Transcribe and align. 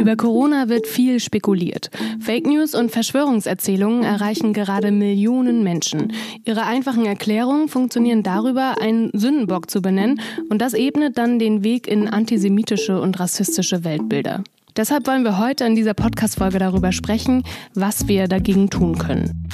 Über 0.00 0.16
Corona 0.16 0.70
wird 0.70 0.86
viel 0.86 1.20
spekuliert. 1.20 1.90
Fake 2.20 2.46
News 2.46 2.74
und 2.74 2.90
Verschwörungserzählungen 2.90 4.02
erreichen 4.02 4.54
gerade 4.54 4.92
Millionen 4.92 5.62
Menschen. 5.62 6.14
Ihre 6.46 6.64
einfachen 6.64 7.04
Erklärungen 7.04 7.68
funktionieren 7.68 8.22
darüber, 8.22 8.80
einen 8.80 9.10
Sündenbock 9.12 9.68
zu 9.70 9.82
benennen 9.82 10.18
und 10.48 10.62
das 10.62 10.72
ebnet 10.72 11.18
dann 11.18 11.38
den 11.38 11.64
Weg 11.64 11.86
in 11.86 12.08
antisemitische 12.08 12.98
und 12.98 13.20
rassistische 13.20 13.84
Weltbilder. 13.84 14.42
Deshalb 14.74 15.06
wollen 15.06 15.22
wir 15.22 15.38
heute 15.38 15.66
in 15.66 15.74
dieser 15.74 15.92
Podcast-Folge 15.92 16.58
darüber 16.58 16.92
sprechen, 16.92 17.42
was 17.74 18.08
wir 18.08 18.26
dagegen 18.26 18.70
tun 18.70 18.96
können. 18.96 19.50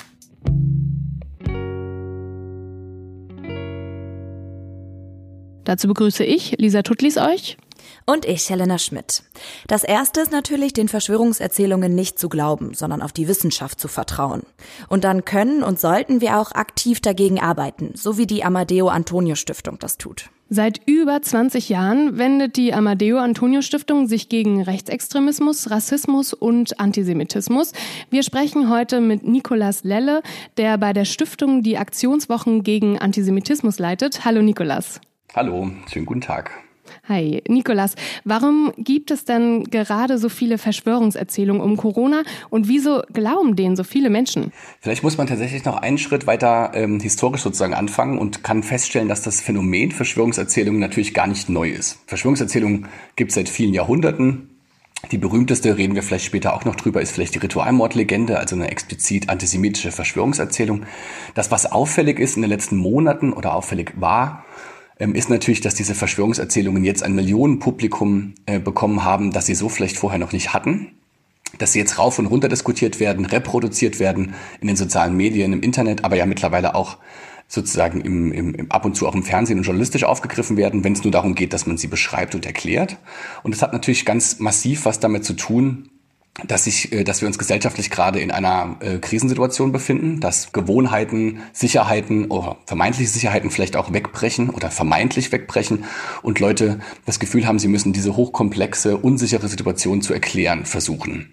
Dazu 5.64 5.88
begrüße 5.88 6.22
ich 6.22 6.54
Lisa 6.58 6.82
Tutlis 6.82 7.16
euch. 7.16 7.56
Und 8.04 8.24
ich, 8.24 8.48
Helena 8.50 8.78
Schmidt. 8.78 9.22
Das 9.66 9.84
erste 9.84 10.20
ist 10.20 10.32
natürlich, 10.32 10.72
den 10.72 10.88
Verschwörungserzählungen 10.88 11.94
nicht 11.94 12.18
zu 12.18 12.28
glauben, 12.28 12.74
sondern 12.74 13.02
auf 13.02 13.12
die 13.12 13.28
Wissenschaft 13.28 13.80
zu 13.80 13.88
vertrauen. 13.88 14.42
Und 14.88 15.04
dann 15.04 15.24
können 15.24 15.62
und 15.62 15.80
sollten 15.80 16.20
wir 16.20 16.38
auch 16.38 16.52
aktiv 16.52 17.00
dagegen 17.00 17.40
arbeiten, 17.40 17.92
so 17.94 18.18
wie 18.18 18.26
die 18.26 18.44
Amadeo 18.44 18.88
Antonio 18.88 19.34
Stiftung 19.34 19.78
das 19.78 19.98
tut. 19.98 20.30
Seit 20.48 20.80
über 20.86 21.20
20 21.20 21.68
Jahren 21.68 22.18
wendet 22.18 22.56
die 22.56 22.72
Amadeo 22.72 23.18
Antonio 23.18 23.62
Stiftung 23.62 24.06
sich 24.06 24.28
gegen 24.28 24.62
Rechtsextremismus, 24.62 25.72
Rassismus 25.72 26.32
und 26.34 26.78
Antisemitismus. 26.78 27.72
Wir 28.10 28.22
sprechen 28.22 28.70
heute 28.70 29.00
mit 29.00 29.26
Nikolas 29.26 29.82
Lelle, 29.82 30.22
der 30.56 30.78
bei 30.78 30.92
der 30.92 31.04
Stiftung 31.04 31.64
die 31.64 31.78
Aktionswochen 31.78 32.62
gegen 32.62 32.96
Antisemitismus 32.96 33.80
leitet. 33.80 34.24
Hallo 34.24 34.40
Nikolas. 34.40 35.00
Hallo, 35.34 35.68
schönen 35.90 36.06
guten 36.06 36.20
Tag. 36.20 36.52
Hi, 37.08 37.40
Nikolas. 37.46 37.94
Warum 38.24 38.72
gibt 38.76 39.12
es 39.12 39.24
denn 39.24 39.62
gerade 39.64 40.18
so 40.18 40.28
viele 40.28 40.58
Verschwörungserzählungen 40.58 41.62
um 41.62 41.76
Corona 41.76 42.24
und 42.50 42.66
wieso 42.66 43.02
glauben 43.12 43.54
denen 43.54 43.76
so 43.76 43.84
viele 43.84 44.10
Menschen? 44.10 44.52
Vielleicht 44.80 45.04
muss 45.04 45.16
man 45.16 45.28
tatsächlich 45.28 45.64
noch 45.64 45.76
einen 45.76 45.98
Schritt 45.98 46.26
weiter 46.26 46.72
ähm, 46.74 46.98
historisch 46.98 47.42
sozusagen 47.42 47.74
anfangen 47.74 48.18
und 48.18 48.42
kann 48.42 48.64
feststellen, 48.64 49.08
dass 49.08 49.22
das 49.22 49.40
Phänomen 49.40 49.92
Verschwörungserzählungen 49.92 50.80
natürlich 50.80 51.14
gar 51.14 51.28
nicht 51.28 51.48
neu 51.48 51.70
ist. 51.70 52.00
Verschwörungserzählungen 52.08 52.88
gibt 53.14 53.30
es 53.30 53.36
seit 53.36 53.48
vielen 53.48 53.72
Jahrhunderten. 53.72 54.50
Die 55.12 55.18
berühmteste, 55.18 55.78
reden 55.78 55.94
wir 55.94 56.02
vielleicht 56.02 56.24
später 56.24 56.54
auch 56.54 56.64
noch 56.64 56.74
drüber, 56.74 57.00
ist 57.00 57.12
vielleicht 57.12 57.36
die 57.36 57.38
Ritualmordlegende, 57.38 58.36
also 58.36 58.56
eine 58.56 58.68
explizit 58.68 59.28
antisemitische 59.28 59.92
Verschwörungserzählung. 59.92 60.86
Das, 61.34 61.52
was 61.52 61.70
auffällig 61.70 62.18
ist 62.18 62.34
in 62.34 62.42
den 62.42 62.50
letzten 62.50 62.76
Monaten 62.76 63.32
oder 63.32 63.54
auffällig 63.54 63.92
war, 63.94 64.44
ist 64.98 65.28
natürlich, 65.28 65.60
dass 65.60 65.74
diese 65.74 65.94
Verschwörungserzählungen 65.94 66.84
jetzt 66.84 67.02
ein 67.02 67.14
Millionenpublikum 67.14 68.34
äh, 68.46 68.58
bekommen 68.58 69.04
haben, 69.04 69.30
das 69.30 69.46
sie 69.46 69.54
so 69.54 69.68
vielleicht 69.68 69.96
vorher 69.96 70.18
noch 70.18 70.32
nicht 70.32 70.54
hatten. 70.54 70.92
Dass 71.58 71.72
sie 71.72 71.78
jetzt 71.78 71.98
rauf 71.98 72.18
und 72.18 72.26
runter 72.26 72.48
diskutiert 72.48 72.98
werden, 72.98 73.24
reproduziert 73.24 74.00
werden 74.00 74.34
in 74.60 74.66
den 74.66 74.76
sozialen 74.76 75.16
Medien, 75.16 75.52
im 75.52 75.62
Internet, 75.62 76.04
aber 76.04 76.16
ja 76.16 76.26
mittlerweile 76.26 76.74
auch 76.74 76.98
sozusagen 77.48 78.00
im, 78.00 78.32
im, 78.32 78.54
im, 78.54 78.70
ab 78.72 78.84
und 78.84 78.96
zu 78.96 79.06
auch 79.06 79.14
im 79.14 79.22
Fernsehen 79.22 79.58
und 79.58 79.64
journalistisch 79.64 80.04
aufgegriffen 80.04 80.56
werden, 80.56 80.82
wenn 80.82 80.94
es 80.94 81.04
nur 81.04 81.12
darum 81.12 81.34
geht, 81.34 81.52
dass 81.52 81.66
man 81.66 81.76
sie 81.76 81.86
beschreibt 81.86 82.34
und 82.34 82.44
erklärt. 82.44 82.96
Und 83.42 83.54
das 83.54 83.62
hat 83.62 83.72
natürlich 83.72 84.04
ganz 84.04 84.40
massiv 84.40 84.84
was 84.84 84.98
damit 84.98 85.24
zu 85.24 85.34
tun, 85.34 85.88
dass, 86.44 86.66
ich, 86.66 86.92
äh, 86.92 87.04
dass 87.04 87.20
wir 87.20 87.28
uns 87.28 87.38
gesellschaftlich 87.38 87.90
gerade 87.90 88.20
in 88.20 88.30
einer 88.30 88.76
äh, 88.80 88.98
Krisensituation 88.98 89.72
befinden, 89.72 90.20
dass 90.20 90.52
Gewohnheiten, 90.52 91.40
Sicherheiten 91.52 92.30
oder 92.30 92.58
vermeintliche 92.66 93.10
Sicherheiten 93.10 93.50
vielleicht 93.50 93.76
auch 93.76 93.92
wegbrechen 93.92 94.50
oder 94.50 94.70
vermeintlich 94.70 95.32
wegbrechen 95.32 95.84
und 96.22 96.40
Leute 96.40 96.80
das 97.06 97.18
Gefühl 97.18 97.46
haben, 97.46 97.58
sie 97.58 97.68
müssen 97.68 97.92
diese 97.92 98.16
hochkomplexe, 98.16 98.96
unsichere 98.96 99.48
Situation 99.48 100.02
zu 100.02 100.12
erklären 100.12 100.66
versuchen. 100.66 101.32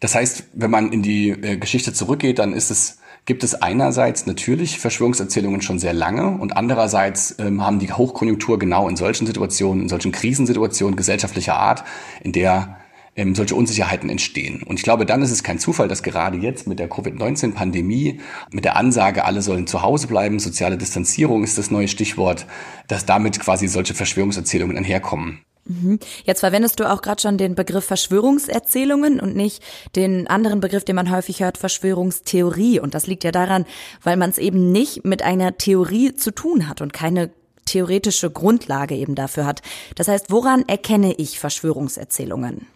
Das 0.00 0.14
heißt, 0.14 0.44
wenn 0.54 0.70
man 0.70 0.92
in 0.92 1.02
die 1.02 1.30
äh, 1.30 1.56
Geschichte 1.56 1.92
zurückgeht, 1.92 2.38
dann 2.38 2.52
ist 2.52 2.70
es 2.70 2.98
gibt 3.26 3.42
es 3.42 3.54
einerseits 3.54 4.26
natürlich 4.26 4.78
Verschwörungserzählungen 4.78 5.62
schon 5.62 5.78
sehr 5.78 5.94
lange 5.94 6.38
und 6.38 6.58
andererseits 6.58 7.36
ähm, 7.38 7.64
haben 7.64 7.78
die 7.78 7.90
Hochkonjunktur 7.90 8.58
genau 8.58 8.86
in 8.86 8.96
solchen 8.96 9.26
Situationen, 9.26 9.84
in 9.84 9.88
solchen 9.88 10.12
Krisensituationen 10.12 10.94
gesellschaftlicher 10.94 11.56
Art, 11.56 11.84
in 12.22 12.32
der 12.32 12.76
ähm, 13.16 13.34
solche 13.34 13.54
Unsicherheiten 13.54 14.10
entstehen. 14.10 14.62
Und 14.62 14.76
ich 14.76 14.82
glaube, 14.82 15.06
dann 15.06 15.22
ist 15.22 15.30
es 15.30 15.42
kein 15.42 15.58
Zufall, 15.58 15.88
dass 15.88 16.02
gerade 16.02 16.38
jetzt 16.38 16.66
mit 16.66 16.78
der 16.78 16.88
Covid-19-Pandemie, 16.88 18.20
mit 18.50 18.64
der 18.64 18.76
Ansage, 18.76 19.24
alle 19.24 19.42
sollen 19.42 19.66
zu 19.66 19.82
Hause 19.82 20.06
bleiben, 20.06 20.38
soziale 20.38 20.76
Distanzierung 20.76 21.44
ist 21.44 21.58
das 21.58 21.70
neue 21.70 21.88
Stichwort, 21.88 22.46
dass 22.88 23.06
damit 23.06 23.40
quasi 23.40 23.68
solche 23.68 23.94
Verschwörungserzählungen 23.94 24.76
einherkommen. 24.76 25.40
Mhm. 25.66 25.98
Jetzt 26.24 26.40
verwendest 26.40 26.78
du 26.80 26.90
auch 26.90 27.00
gerade 27.00 27.22
schon 27.22 27.38
den 27.38 27.54
Begriff 27.54 27.84
Verschwörungserzählungen 27.86 29.20
und 29.20 29.34
nicht 29.34 29.62
den 29.96 30.26
anderen 30.26 30.60
Begriff, 30.60 30.84
den 30.84 30.96
man 30.96 31.10
häufig 31.10 31.40
hört, 31.40 31.56
Verschwörungstheorie. 31.56 32.80
Und 32.80 32.94
das 32.94 33.06
liegt 33.06 33.24
ja 33.24 33.32
daran, 33.32 33.64
weil 34.02 34.16
man 34.16 34.30
es 34.30 34.38
eben 34.38 34.72
nicht 34.72 35.04
mit 35.04 35.22
einer 35.22 35.56
Theorie 35.56 36.14
zu 36.14 36.32
tun 36.32 36.68
hat 36.68 36.82
und 36.82 36.92
keine 36.92 37.30
theoretische 37.64 38.30
Grundlage 38.30 38.94
eben 38.94 39.14
dafür 39.14 39.46
hat. 39.46 39.62
Das 39.94 40.08
heißt, 40.08 40.30
woran 40.30 40.64
erkenne 40.68 41.14
ich 41.14 41.38
Verschwörungserzählungen? 41.38 42.66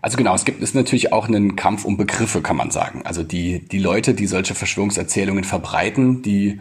Also 0.00 0.16
genau, 0.16 0.34
es 0.34 0.44
gibt 0.44 0.62
es 0.62 0.74
natürlich 0.74 1.12
auch 1.12 1.28
einen 1.28 1.56
Kampf 1.56 1.84
um 1.84 1.96
Begriffe, 1.96 2.40
kann 2.40 2.56
man 2.56 2.70
sagen. 2.70 3.02
Also 3.04 3.22
die, 3.22 3.60
die 3.60 3.78
Leute, 3.78 4.14
die 4.14 4.26
solche 4.26 4.54
Verschwörungserzählungen 4.54 5.44
verbreiten, 5.44 6.22
die 6.22 6.60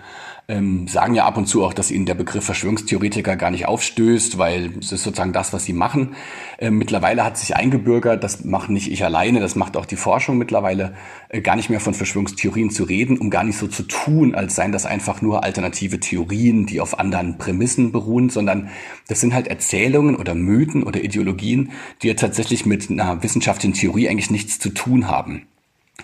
ähm, 0.50 0.88
sagen 0.88 1.14
ja 1.14 1.26
ab 1.26 1.38
und 1.38 1.46
zu 1.46 1.66
auch, 1.66 1.74
dass 1.74 1.92
ihnen 1.92 2.06
der 2.06 2.16
Begriff 2.16 2.46
Verschwörungstheoretiker 2.46 3.36
gar 3.36 3.52
nicht 3.52 3.68
aufstößt, 3.68 4.38
weil 4.38 4.72
es 4.80 4.94
ist 4.94 5.04
sozusagen 5.04 5.34
das, 5.34 5.52
was 5.52 5.66
sie 5.66 5.74
machen. 5.74 6.16
Ähm, 6.58 6.78
mittlerweile 6.78 7.26
hat 7.26 7.38
sich 7.38 7.56
eingebürgert, 7.56 8.24
das 8.24 8.46
macht 8.46 8.70
nicht 8.70 8.90
ich 8.90 9.04
alleine, 9.04 9.42
das 9.42 9.56
macht 9.56 9.76
auch 9.76 9.86
die 9.86 9.98
Forschung 9.98 10.38
mittlerweile, 10.38 10.94
äh, 11.28 11.42
gar 11.42 11.58
nicht 11.58 11.70
mehr 11.70 11.82
von 11.82 11.94
Verschwörungstheorien 11.94 12.70
zu 12.70 12.86
reden, 12.86 13.18
um 13.18 13.30
gar 13.30 13.44
nicht 13.44 13.58
so 13.58 13.68
zu 13.68 13.84
tun, 13.84 14.36
als 14.36 14.56
seien 14.56 14.72
das 14.72 14.86
einfach 14.86 15.22
nur 15.22 15.44
alternative 15.44 16.00
Theorien, 16.00 16.66
die 16.66 16.80
auf 16.80 16.98
anderen 16.98 17.38
Prämissen 17.38 17.92
beruhen, 17.92 18.30
sondern 18.30 18.70
das 19.10 19.20
sind 19.20 19.34
halt 19.34 19.48
Erzählungen 19.48 20.16
oder 20.16 20.34
Mythen 20.34 20.84
oder 20.84 21.04
Ideologien, 21.04 21.72
die 22.02 22.08
ja 22.08 22.14
tatsächlich 22.14 22.66
mit 22.66 22.90
einer 22.90 23.22
wissenschaftlichen 23.22 23.74
Theorie 23.74 24.08
eigentlich 24.08 24.32
nichts 24.32 24.60
zu 24.60 24.70
tun 24.70 25.10
haben. 25.10 25.46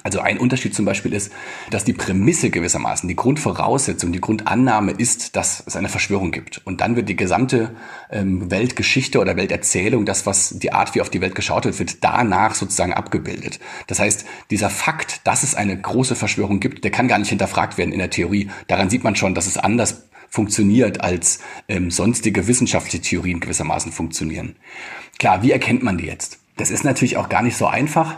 Also 0.02 0.20
ein 0.20 0.40
Unterschied 0.40 0.74
zum 0.74 0.86
Beispiel 0.86 1.14
ist, 1.14 1.32
dass 1.70 1.86
die 1.86 1.94
Prämisse 1.94 2.50
gewissermaßen, 2.50 3.08
die 3.08 3.16
Grundvoraussetzung, 3.16 4.12
die 4.12 4.20
Grundannahme 4.20 4.92
ist, 4.92 5.36
dass 5.36 5.64
es 5.66 5.76
eine 5.76 5.88
Verschwörung 5.88 6.32
gibt. 6.32 6.62
Und 6.66 6.82
dann 6.82 6.96
wird 6.96 7.08
die 7.08 7.16
gesamte 7.16 7.76
ähm, 8.12 8.50
Weltgeschichte 8.50 9.20
oder 9.20 9.38
Welterzählung, 9.38 10.06
das, 10.06 10.26
was 10.26 10.58
die 10.58 10.74
Art, 10.74 10.96
wie 10.96 11.02
auf 11.02 11.10
die 11.10 11.22
Welt 11.22 11.36
geschaut 11.36 11.66
wird, 11.66 11.80
wird 11.80 12.04
danach 12.04 12.56
sozusagen 12.56 12.94
abgebildet. 12.94 13.60
Das 13.88 14.00
heißt, 14.00 14.26
dieser 14.50 14.70
Fakt, 14.70 15.22
dass 15.26 15.44
es 15.44 15.56
eine 15.56 15.80
große 15.80 16.16
Verschwörung 16.16 16.60
gibt, 16.60 16.84
der 16.84 16.92
kann 16.92 17.08
gar 17.08 17.20
nicht 17.20 17.30
hinterfragt 17.30 17.78
werden 17.78 17.94
in 17.94 18.00
der 18.00 18.10
Theorie. 18.10 18.50
Daran 18.68 18.90
sieht 18.90 19.04
man 19.04 19.16
schon, 19.16 19.36
dass 19.36 19.48
es 19.48 19.58
anders 19.58 20.10
funktioniert, 20.28 21.02
als 21.02 21.40
ähm, 21.68 21.92
sonstige 21.92 22.48
wissenschaftliche 22.48 23.02
Theorien 23.02 23.40
gewissermaßen 23.40 23.92
funktionieren. 23.92 24.56
Klar, 25.20 25.44
wie 25.44 25.52
erkennt 25.52 25.84
man 25.84 25.98
die 25.98 26.08
jetzt? 26.08 26.40
Das 26.58 26.72
ist 26.72 26.84
natürlich 26.84 27.18
auch 27.18 27.30
gar 27.30 27.44
nicht 27.44 27.56
so 27.56 27.68
einfach 27.68 28.18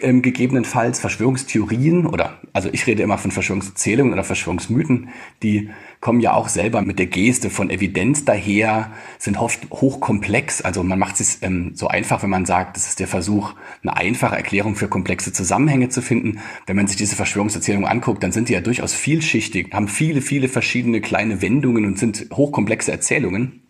ähm, 0.00 0.22
gegebenenfalls 0.22 1.00
Verschwörungstheorien 1.00 2.06
oder, 2.06 2.38
also 2.52 2.68
ich 2.72 2.86
rede 2.86 3.02
immer 3.02 3.18
von 3.18 3.30
Verschwörungserzählungen 3.30 4.12
oder 4.12 4.24
Verschwörungsmythen, 4.24 5.10
die 5.42 5.70
kommen 6.00 6.20
ja 6.20 6.32
auch 6.32 6.48
selber 6.48 6.82
mit 6.82 6.98
der 6.98 7.06
Geste 7.06 7.50
von 7.50 7.70
Evidenz 7.70 8.24
daher, 8.24 8.90
sind 9.18 9.36
oft 9.38 9.70
hochkomplex. 9.70 10.62
Also 10.62 10.82
man 10.82 10.98
macht 10.98 11.20
es 11.20 11.42
ähm, 11.42 11.72
so 11.74 11.88
einfach, 11.88 12.22
wenn 12.22 12.30
man 12.30 12.46
sagt, 12.46 12.76
das 12.76 12.88
ist 12.88 13.00
der 13.00 13.06
Versuch, 13.06 13.54
eine 13.82 13.96
einfache 13.96 14.34
Erklärung 14.34 14.74
für 14.74 14.88
komplexe 14.88 15.32
Zusammenhänge 15.32 15.90
zu 15.90 16.00
finden. 16.00 16.40
Wenn 16.66 16.76
man 16.76 16.86
sich 16.86 16.96
diese 16.96 17.14
Verschwörungserzählungen 17.14 17.88
anguckt, 17.88 18.22
dann 18.22 18.32
sind 18.32 18.48
die 18.48 18.54
ja 18.54 18.60
durchaus 18.60 18.94
vielschichtig, 18.94 19.72
haben 19.72 19.88
viele, 19.88 20.22
viele 20.22 20.48
verschiedene 20.48 21.00
kleine 21.00 21.42
Wendungen 21.42 21.84
und 21.84 21.98
sind 21.98 22.26
hochkomplexe 22.32 22.90
Erzählungen. 22.90 23.62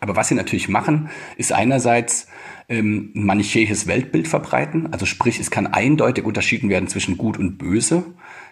Aber 0.00 0.16
was 0.16 0.28
sie 0.28 0.34
natürlich 0.34 0.68
machen, 0.68 1.08
ist 1.36 1.52
einerseits 1.52 2.28
ähm, 2.68 3.10
manichäisches 3.14 3.86
Weltbild 3.86 4.28
verbreiten. 4.28 4.92
Also 4.92 5.06
sprich, 5.06 5.40
es 5.40 5.50
kann 5.50 5.66
eindeutig 5.66 6.24
unterschieden 6.24 6.68
werden 6.68 6.88
zwischen 6.88 7.16
Gut 7.16 7.38
und 7.38 7.56
Böse. 7.56 8.04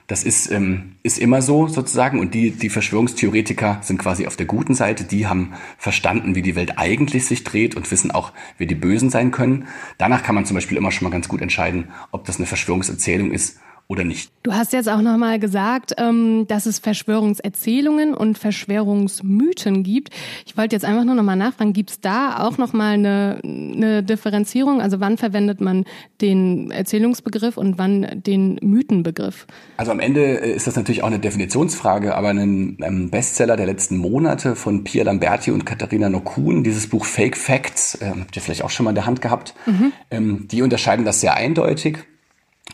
Das 0.07 0.23
ist, 0.23 0.51
ähm, 0.53 0.93
ist 1.03 1.19
immer 1.19 1.43
so 1.43 1.67
sozusagen. 1.67 2.21
Und 2.21 2.33
die, 2.33 2.53
die 2.53 2.71
Verschwörungstheoretiker 2.71 3.79
sind 3.83 3.99
quasi 3.99 4.27
auf 4.27 4.37
der 4.37 4.47
guten 4.47 4.75
Seite. 4.75 5.05
Die 5.05 5.27
haben 5.27 5.53
verstanden, 5.79 6.35
wie 6.35 6.43
die 6.43 6.55
Welt 6.55 6.79
eigentlich 6.79 7.27
sich 7.27 7.45
dreht 7.45 7.75
und 7.75 7.91
wissen 7.91 8.11
auch, 8.11 8.33
wer 8.57 8.67
die 8.67 8.75
Bösen 8.75 9.11
sein 9.11 9.33
können. 9.33 9.67
Danach 9.99 10.23
kann 10.23 10.35
man 10.35 10.47
zum 10.47 10.55
Beispiel 10.55 10.79
immer 10.79 10.93
schon 10.93 11.07
mal 11.07 11.13
ganz 11.13 11.29
gut 11.29 11.43
entscheiden, 11.43 11.89
ob 12.13 12.25
das 12.25 12.37
eine 12.37 12.47
Verschwörungserzählung 12.47 13.33
ist 13.33 13.59
oder 13.89 14.05
nicht. 14.05 14.33
Du 14.43 14.53
hast 14.53 14.73
jetzt 14.73 14.89
auch 14.89 15.01
nochmal 15.01 15.39
gesagt, 15.39 15.95
ähm, 15.99 16.47
dass 16.49 16.67
es 16.67 16.79
Verschwörungserzählungen 16.81 18.15
und 18.15 18.37
Verschwörungsmythen 18.37 19.85
gibt. 19.85 20.11
Ich 20.45 20.57
wollte 20.57 20.75
jetzt 20.75 20.85
einfach 20.85 21.05
nur 21.05 21.15
nochmal 21.15 21.37
nachfragen, 21.37 21.73
gibt 21.73 21.91
es 21.91 22.01
da 22.01 22.45
auch 22.45 22.59
nochmal 22.59 22.95
eine, 22.95 23.41
eine 23.45 24.03
Differenzierung? 24.03 24.81
Also 24.81 24.99
wann 24.99 25.19
verwendet 25.19 25.61
man 25.61 25.85
den 26.21 26.71
Erzählungsbegriff 26.73 27.57
und 27.57 27.79
wann 27.79 28.23
den 28.27 28.59
Mythenbegriff? 28.61 29.47
Also 29.77 29.93
am 29.93 30.01
Ende 30.01 30.41
äh, 30.41 30.53
ist 30.53 30.67
das 30.67 30.75
natürlich 30.75 31.03
auch 31.03 31.09
eine 31.09 31.21
Definitionsfrage, 31.21 32.17
aber 32.17 32.31
ein 32.31 33.11
Bestseller 33.11 33.57
der 33.57 33.67
letzten 33.67 33.99
Monate 33.99 34.57
von 34.57 34.83
Pia 34.83 35.05
Lamberti 35.05 35.53
und 35.53 35.65
Katharina 35.65 36.09
Nokun, 36.09 36.65
dieses 36.65 36.89
Buch 36.89 37.05
Fake 37.05 37.37
Facts, 37.37 37.97
äh, 37.97 38.13
habt 38.19 38.35
ihr 38.35 38.43
vielleicht 38.43 38.65
auch 38.65 38.71
schon 38.71 38.85
mal 38.85 38.91
in 38.91 38.97
der 38.97 39.07
Hand 39.07 39.21
gehabt, 39.21 39.55
mhm. 39.67 39.93
ähm, 40.11 40.49
die 40.51 40.63
unterscheiden 40.63 41.05
das 41.05 41.21
sehr 41.21 41.35
eindeutig 41.35 41.99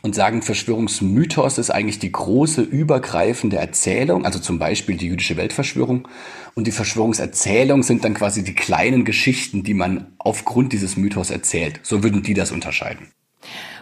und 0.03 0.15
sagen, 0.15 0.43
Verschwörungsmythos 0.43 1.59
ist 1.59 1.71
eigentlich 1.71 2.01
die 2.01 2.13
große 2.13 2.61
übergreifende 2.61 3.57
Erzählung, 3.57 4.25
also 4.25 4.41
zum 4.41 4.59
Beispiel 4.59 4.97
die 4.97 5.07
jüdische 5.07 5.37
Weltverschwörung. 5.37 6.09
Und 6.55 6.67
die 6.67 6.73
Verschwörungserzählung 6.73 7.83
sind 7.83 8.05
dann 8.05 8.15
quasi 8.15 8.43
die 8.43 8.55
kleinen 8.55 9.05
Geschichten, 9.05 9.63
die 9.63 9.75
man 9.75 10.09
aufgrund 10.19 10.73
dieses 10.73 10.97
Mythos 10.97 11.31
erzählt. 11.31 11.81
So 11.83 12.03
würden 12.03 12.23
die 12.23 12.35
das 12.35 12.51
unterscheiden. 12.51 13.09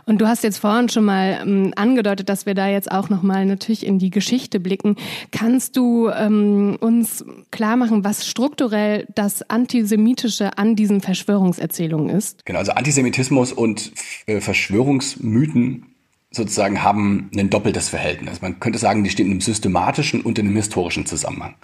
Und 0.07 0.21
du 0.21 0.27
hast 0.27 0.43
jetzt 0.45 0.59
vorhin 0.59 0.89
schon 0.89 1.05
mal 1.05 1.41
ähm, 1.43 1.73
angedeutet, 1.77 2.29
dass 2.29 2.47
wir 2.47 2.55
da 2.55 2.69
jetzt 2.69 2.91
auch 2.91 3.11
noch 3.11 3.23
mal 3.23 3.45
natürlich 3.45 3.87
in 3.87 3.99
die 3.99 4.11
Geschichte 4.11 4.59
blicken. 4.59 4.97
Kannst 5.31 5.77
du 5.77 6.09
ähm, 6.09 6.77
uns 6.81 7.25
klar 7.51 7.77
machen, 7.77 8.03
was 8.03 8.27
strukturell 8.27 9.07
das 9.15 9.49
Antisemitische 9.49 10.57
an 10.59 10.75
diesen 10.75 11.01
Verschwörungserzählungen 11.01 12.09
ist? 12.09 12.45
Genau, 12.45 12.59
also 12.59 12.73
Antisemitismus 12.73 13.53
und 13.53 13.93
äh, 14.27 14.41
Verschwörungsmythen 14.41 15.87
sozusagen 16.31 16.83
haben 16.83 17.31
ein 17.37 17.51
doppeltes 17.51 17.89
Verhältnis. 17.89 18.41
Man 18.41 18.61
könnte 18.61 18.79
sagen, 18.79 19.03
die 19.03 19.11
stehen 19.11 19.27
in 19.27 19.33
einem 19.33 19.41
systematischen 19.41 20.21
und 20.21 20.39
in 20.39 20.47
einem 20.47 20.57
historischen 20.57 21.07
Zusammenhang. 21.07 21.55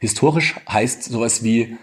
Historisch 0.00 0.54
heißt 0.68 1.04
sowas 1.04 1.42
wie, 1.42 1.76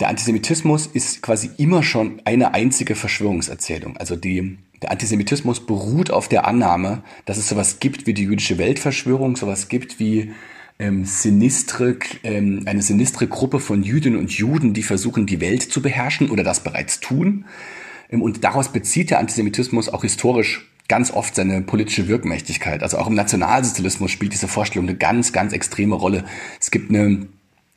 der 0.00 0.08
Antisemitismus 0.08 0.86
ist 0.88 1.22
quasi 1.22 1.50
immer 1.56 1.84
schon 1.84 2.20
eine 2.24 2.52
einzige 2.54 2.96
Verschwörungserzählung. 2.96 3.96
Also 3.96 4.16
die, 4.16 4.58
der 4.82 4.90
Antisemitismus 4.90 5.64
beruht 5.64 6.10
auf 6.10 6.26
der 6.26 6.46
Annahme, 6.46 7.04
dass 7.26 7.38
es 7.38 7.48
sowas 7.48 7.78
gibt 7.78 8.08
wie 8.08 8.14
die 8.14 8.24
jüdische 8.24 8.58
Weltverschwörung, 8.58 9.36
sowas 9.36 9.68
gibt 9.68 10.00
wie 10.00 10.32
ähm, 10.80 11.04
sinistre, 11.04 11.96
ähm, 12.24 12.64
eine 12.66 12.82
sinistre 12.82 13.28
Gruppe 13.28 13.60
von 13.60 13.84
Jüdinnen 13.84 14.18
und 14.18 14.32
Juden, 14.32 14.74
die 14.74 14.82
versuchen, 14.82 15.26
die 15.26 15.40
Welt 15.40 15.62
zu 15.62 15.80
beherrschen 15.80 16.30
oder 16.30 16.42
das 16.42 16.64
bereits 16.64 16.98
tun. 16.98 17.44
Ähm, 18.10 18.20
und 18.20 18.42
daraus 18.42 18.72
bezieht 18.72 19.10
der 19.10 19.20
Antisemitismus 19.20 19.88
auch 19.88 20.02
historisch 20.02 20.68
ganz 20.88 21.10
oft 21.10 21.34
seine 21.34 21.62
politische 21.62 22.08
Wirkmächtigkeit. 22.08 22.82
Also 22.82 22.98
auch 22.98 23.06
im 23.06 23.14
Nationalsozialismus 23.14 24.10
spielt 24.10 24.32
diese 24.32 24.48
Vorstellung 24.48 24.88
eine 24.88 24.96
ganz, 24.96 25.32
ganz 25.32 25.52
extreme 25.52 25.94
Rolle. 25.94 26.24
Es 26.60 26.70
gibt 26.70 26.90
eine 26.90 27.26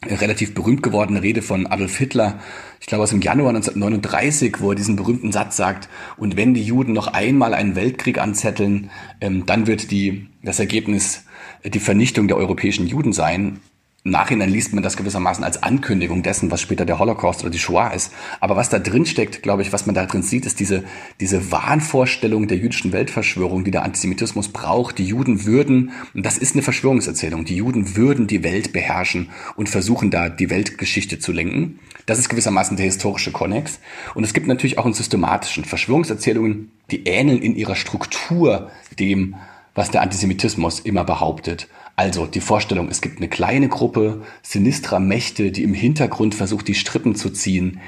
relativ 0.06 0.54
berühmt 0.54 0.84
gewordene 0.84 1.24
Rede 1.24 1.42
von 1.42 1.66
Adolf 1.66 1.98
Hitler, 1.98 2.40
ich 2.80 2.86
glaube 2.86 3.04
aus 3.04 3.10
dem 3.10 3.22
Januar 3.22 3.50
1939, 3.50 4.58
wo 4.60 4.72
er 4.72 4.76
diesen 4.76 4.96
berühmten 4.96 5.32
Satz 5.32 5.58
sagt, 5.58 5.90
und 6.18 6.38
wenn 6.38 6.54
die 6.54 6.64
Juden 6.64 6.94
noch 6.94 7.08
einmal 7.08 7.54
einen 7.54 7.76
Weltkrieg 7.76 8.20
anzetteln, 8.20 8.92
ähm, 9.22 9.46
dann 9.46 9.66
wird 9.66 9.90
die, 9.90 10.28
das 10.44 10.60
Ergebnis 10.60 11.26
die 11.66 11.80
Vernichtung 11.80 12.28
der 12.28 12.38
europäischen 12.38 12.86
Juden 12.86 13.14
sein. 13.14 13.60
Nachhinein 14.04 14.50
liest 14.50 14.74
man 14.74 14.84
das 14.84 14.96
gewissermaßen 14.96 15.44
als 15.44 15.64
Ankündigung 15.64 16.24
dessen, 16.24 16.50
was 16.50 16.62
später 16.62 16.86
der 16.86 16.98
Holocaust 16.98 17.42
oder 17.42 17.50
die 17.50 17.60
Shoah 17.60 17.92
ist. 17.94 18.14
Aber 18.40 18.56
was 18.56 18.70
da 18.70 18.80
drin 18.80 19.06
steckt, 19.06 19.44
glaube 19.44 19.64
ich, 19.64 19.74
was 19.74 19.86
man 19.86 19.96
da 19.96 20.06
drin 20.06 20.24
sieht, 20.24 20.46
ist 20.46 20.60
diese, 20.60 20.84
diese 21.20 21.52
Wahnvorstellung 21.52 22.48
der 22.48 22.58
jüdischen 22.58 22.94
Weltverschwörung, 22.94 23.64
die 23.64 23.72
der 23.72 23.84
Antisemitismus 23.84 24.50
braucht. 24.50 24.98
Die 24.98 25.06
Juden 25.06 25.46
würden, 25.46 25.92
und 26.14 26.26
das 26.26 26.38
ist 26.38 26.54
eine 26.54 26.62
Verschwörungserzählung, 26.62 27.44
die 27.44 27.58
Juden 27.58 27.98
würden 27.98 28.28
die 28.28 28.44
Welt 28.44 28.72
beherrschen 28.72 29.30
und 29.56 29.68
versuchen 29.68 30.10
da 30.10 30.30
die 30.30 30.50
Weltgeschichte 30.50 31.20
zu 31.20 31.34
lenken. 31.34 31.80
Das 32.06 32.20
ist 32.20 32.30
gewissermaßen 32.30 32.78
der 32.78 32.86
historische 32.86 33.32
Konnex. 33.32 33.80
Und 34.16 34.24
es 34.24 34.34
gibt 34.34 34.48
natürlich 34.48 34.78
auch 34.78 34.86
einen 34.86 34.94
systematischen 34.94 35.66
Verschwörungserzählungen, 35.66 36.72
die 36.92 37.06
ähneln 37.06 37.42
in 37.42 37.56
ihrer 37.56 37.76
Struktur 37.76 38.72
dem, 38.98 39.36
was 39.76 39.92
der 39.92 40.02
Antisemitismus 40.02 40.80
immer 40.80 41.04
behauptet. 41.04 41.68
Also 41.98 42.28
die 42.28 42.42
Vorstellung, 42.42 42.90
es 42.90 43.02
gibt 43.02 43.18
eine 43.18 43.28
kleine 43.28 43.70
Gruppe 43.70 44.22
sinistrer 44.44 45.00
Mächte, 45.00 45.52
die 45.52 45.64
im 45.64 45.74
Hintergrund 45.74 46.36
versucht, 46.36 46.68
die 46.68 46.76
Strippen 46.76 47.16
zu 47.16 47.32
ziehen, 47.32 47.82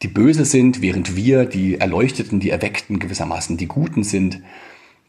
die 0.00 0.08
böse 0.08 0.46
sind, 0.46 0.80
während 0.80 1.16
wir, 1.16 1.44
die 1.44 1.78
Erleuchteten, 1.78 2.40
die 2.40 2.48
Erweckten 2.48 2.98
gewissermaßen 2.98 3.58
die 3.58 3.66
Guten 3.66 4.04
sind, 4.04 4.40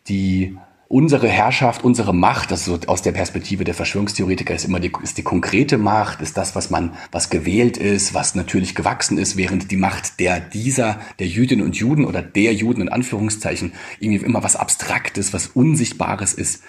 die 0.10 0.58
unsere 0.90 1.30
Herrschaft, 1.30 1.86
unsere 1.86 2.14
Macht, 2.14 2.52
also 2.52 2.78
aus 2.86 3.02
der 3.02 3.14
Perspektive 3.14 3.64
der 3.64 3.74
Verschwörungstheoretiker 3.74 4.54
ist 4.54 4.66
immer 4.66 4.82
die, 4.82 4.92
ist 5.02 5.18
die 5.18 5.24
konkrete 5.24 5.78
Macht, 5.78 6.22
ist 6.22 6.36
das, 6.36 6.54
was 6.54 6.70
man, 6.70 6.94
was 7.14 7.30
gewählt 7.30 7.78
ist, 7.78 8.14
was 8.14 8.36
natürlich 8.36 8.76
gewachsen 8.76 9.18
ist, 9.18 9.38
während 9.38 9.72
die 9.72 9.78
Macht 9.78 10.20
der 10.20 10.42
dieser, 10.42 11.00
der 11.18 11.28
Jüdinnen 11.28 11.66
und 11.66 11.78
Juden 11.78 12.04
oder 12.04 12.22
der 12.22 12.54
Juden 12.54 12.82
in 12.82 12.90
Anführungszeichen 12.90 13.72
irgendwie 14.00 14.26
immer 14.26 14.44
was 14.44 14.58
Abstraktes, 14.58 15.32
was 15.32 15.48
Unsichtbares 15.48 16.34
ist. 16.34 16.62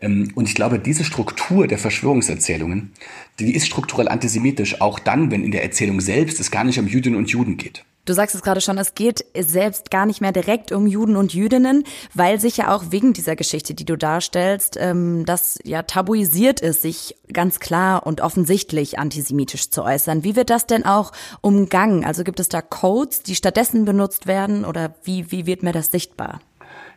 Ähm, 0.00 0.32
und 0.34 0.48
ich 0.48 0.54
glaube, 0.54 0.78
diese 0.78 1.04
Struktur 1.04 1.66
der 1.66 1.78
Verschwörungserzählungen, 1.78 2.92
die 3.38 3.54
ist 3.54 3.66
strukturell 3.66 4.08
antisemitisch, 4.08 4.80
auch 4.80 4.98
dann, 4.98 5.30
wenn 5.30 5.44
in 5.44 5.52
der 5.52 5.62
Erzählung 5.62 6.00
selbst 6.00 6.40
es 6.40 6.50
gar 6.50 6.64
nicht 6.64 6.78
um 6.78 6.86
Jüdinnen 6.86 7.18
und 7.18 7.30
Juden 7.30 7.56
geht. 7.56 7.84
Du 8.06 8.14
sagst 8.14 8.34
es 8.34 8.42
gerade 8.42 8.62
schon, 8.62 8.78
es 8.78 8.94
geht 8.94 9.26
selbst 9.38 9.90
gar 9.90 10.06
nicht 10.06 10.22
mehr 10.22 10.32
direkt 10.32 10.72
um 10.72 10.86
Juden 10.86 11.16
und 11.16 11.34
Jüdinnen, 11.34 11.84
weil 12.14 12.40
sich 12.40 12.56
ja 12.56 12.74
auch 12.74 12.84
wegen 12.90 13.12
dieser 13.12 13.36
Geschichte, 13.36 13.74
die 13.74 13.84
du 13.84 13.96
darstellst, 13.96 14.78
ähm, 14.80 15.24
das 15.26 15.58
ja 15.64 15.82
tabuisiert 15.82 16.60
ist, 16.60 16.80
sich 16.80 17.14
ganz 17.30 17.60
klar 17.60 18.06
und 18.06 18.22
offensichtlich 18.22 18.98
antisemitisch 18.98 19.70
zu 19.70 19.84
äußern. 19.84 20.24
Wie 20.24 20.34
wird 20.34 20.48
das 20.48 20.66
denn 20.66 20.86
auch 20.86 21.12
umgangen? 21.42 22.04
Also 22.04 22.24
gibt 22.24 22.40
es 22.40 22.48
da 22.48 22.62
Codes, 22.62 23.22
die 23.22 23.36
stattdessen 23.36 23.84
benutzt 23.84 24.26
werden 24.26 24.64
oder 24.64 24.94
wie, 25.04 25.30
wie 25.30 25.44
wird 25.44 25.62
mir 25.62 25.72
das 25.72 25.90
sichtbar? 25.92 26.40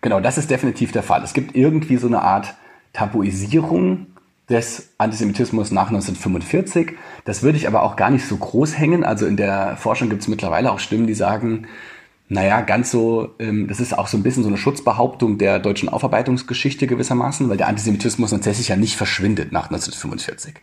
Genau, 0.02 0.22
das 0.22 0.38
ist 0.38 0.50
definitiv 0.50 0.94
der 0.94 1.04
Fall. 1.04 1.24
Es 1.24 1.34
gibt 1.34 1.56
irgendwie 1.56 1.98
so 1.98 2.08
eine 2.08 2.22
Art 2.22 2.56
Tabuisierung 2.94 4.08
des 4.50 4.94
Antisemitismus 4.98 5.72
nach 5.72 5.88
1945. 5.88 6.94
Das 7.26 7.44
würde 7.44 7.58
ich 7.58 7.68
aber 7.68 7.84
auch 7.84 7.96
gar 7.96 8.10
nicht 8.10 8.26
so 8.26 8.38
groß 8.38 8.78
hängen. 8.78 9.04
Also 9.04 9.26
in 9.26 9.38
der 9.38 9.78
Forschung 9.78 10.10
gibt 10.10 10.22
es 10.22 10.28
mittlerweile 10.28 10.72
auch 10.72 10.80
Stimmen, 10.80 11.08
die 11.08 11.14
sagen, 11.14 11.68
naja, 12.30 12.62
ganz 12.62 12.90
so, 12.90 13.36
ähm, 13.40 13.68
das 13.68 13.80
ist 13.80 13.98
auch 13.98 14.08
so 14.08 14.18
ein 14.18 14.24
bisschen 14.24 14.44
so 14.44 14.50
eine 14.50 14.58
Schutzbehauptung 14.58 15.38
der 15.38 15.60
deutschen 15.60 15.90
Aufarbeitungsgeschichte 15.90 16.88
gewissermaßen, 16.88 17.50
weil 17.50 17.58
der 17.58 17.68
Antisemitismus 17.68 18.32
tatsächlich 18.32 18.70
ja 18.70 18.76
nicht 18.76 18.96
verschwindet 18.96 19.52
nach 19.52 19.66
1945. 19.66 20.56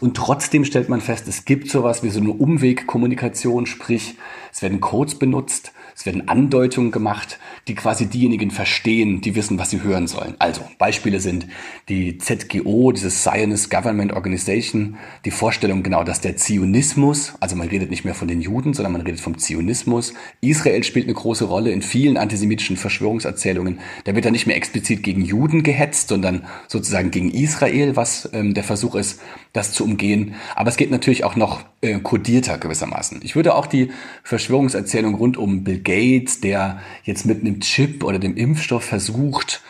Und 0.00 0.16
trotzdem 0.16 0.64
stellt 0.64 0.88
man 0.88 1.00
fest, 1.00 1.28
es 1.28 1.44
gibt 1.44 1.70
sowas 1.70 2.02
wie 2.02 2.10
so 2.10 2.20
eine 2.20 2.30
Umwegkommunikation, 2.30 3.66
sprich, 3.66 4.16
es 4.52 4.62
werden 4.62 4.80
Codes 4.80 5.14
benutzt, 5.14 5.72
es 5.96 6.04
werden 6.04 6.28
Andeutungen 6.28 6.90
gemacht, 6.90 7.38
die 7.68 7.74
quasi 7.74 8.04
diejenigen 8.06 8.50
verstehen, 8.50 9.22
die 9.22 9.34
wissen, 9.34 9.58
was 9.58 9.70
sie 9.70 9.82
hören 9.82 10.06
sollen. 10.06 10.34
Also 10.38 10.60
Beispiele 10.76 11.20
sind 11.20 11.46
die 11.88 12.18
ZGO, 12.18 12.92
dieses 12.92 13.22
Zionist 13.22 13.70
Government 13.70 14.12
Organization, 14.12 14.98
die 15.24 15.30
Vorstellung 15.30 15.82
genau, 15.82 16.04
dass 16.04 16.20
der 16.20 16.36
Zionismus, 16.36 17.32
also 17.40 17.56
man 17.56 17.68
redet 17.68 17.88
nicht 17.88 18.04
mehr 18.04 18.14
von 18.14 18.28
den 18.28 18.42
Juden, 18.42 18.74
sondern 18.74 18.92
man 18.92 19.00
redet 19.00 19.20
vom 19.20 19.38
Zionismus. 19.38 20.12
Israel 20.42 20.84
spielt 20.84 21.06
eine 21.06 21.14
große 21.14 21.46
Rolle 21.46 21.70
in 21.70 21.80
vielen 21.80 22.18
antisemitischen 22.18 22.76
Verschwörungserzählungen. 22.76 23.80
Da 24.04 24.14
wird 24.14 24.26
dann 24.26 24.32
nicht 24.32 24.46
mehr 24.46 24.56
explizit 24.56 25.02
gegen 25.02 25.22
Juden 25.22 25.62
gehetzt, 25.62 26.08
sondern 26.08 26.44
sozusagen 26.68 27.10
gegen 27.10 27.30
Israel, 27.30 27.96
was 27.96 28.28
ähm, 28.34 28.52
der 28.52 28.64
Versuch 28.64 28.96
ist, 28.96 29.22
das 29.54 29.72
zu 29.72 29.82
umgehen. 29.84 30.34
Aber 30.54 30.68
es 30.68 30.76
geht 30.76 30.90
natürlich 30.90 31.24
auch 31.24 31.36
noch 31.36 31.64
äh, 31.86 32.00
kodierter 32.00 32.58
gewissermaßen. 32.58 33.20
Ich 33.22 33.36
würde 33.36 33.54
auch 33.54 33.66
die 33.66 33.90
Verschwörungserzählung 34.22 35.14
rund 35.14 35.36
um 35.36 35.64
Bill 35.64 35.80
Gates, 35.80 36.40
der 36.40 36.80
jetzt 37.04 37.26
mit 37.26 37.40
einem 37.40 37.60
Chip 37.60 38.04
oder 38.04 38.18
dem 38.18 38.36
Impfstoff 38.36 38.84
versucht, 38.84 39.62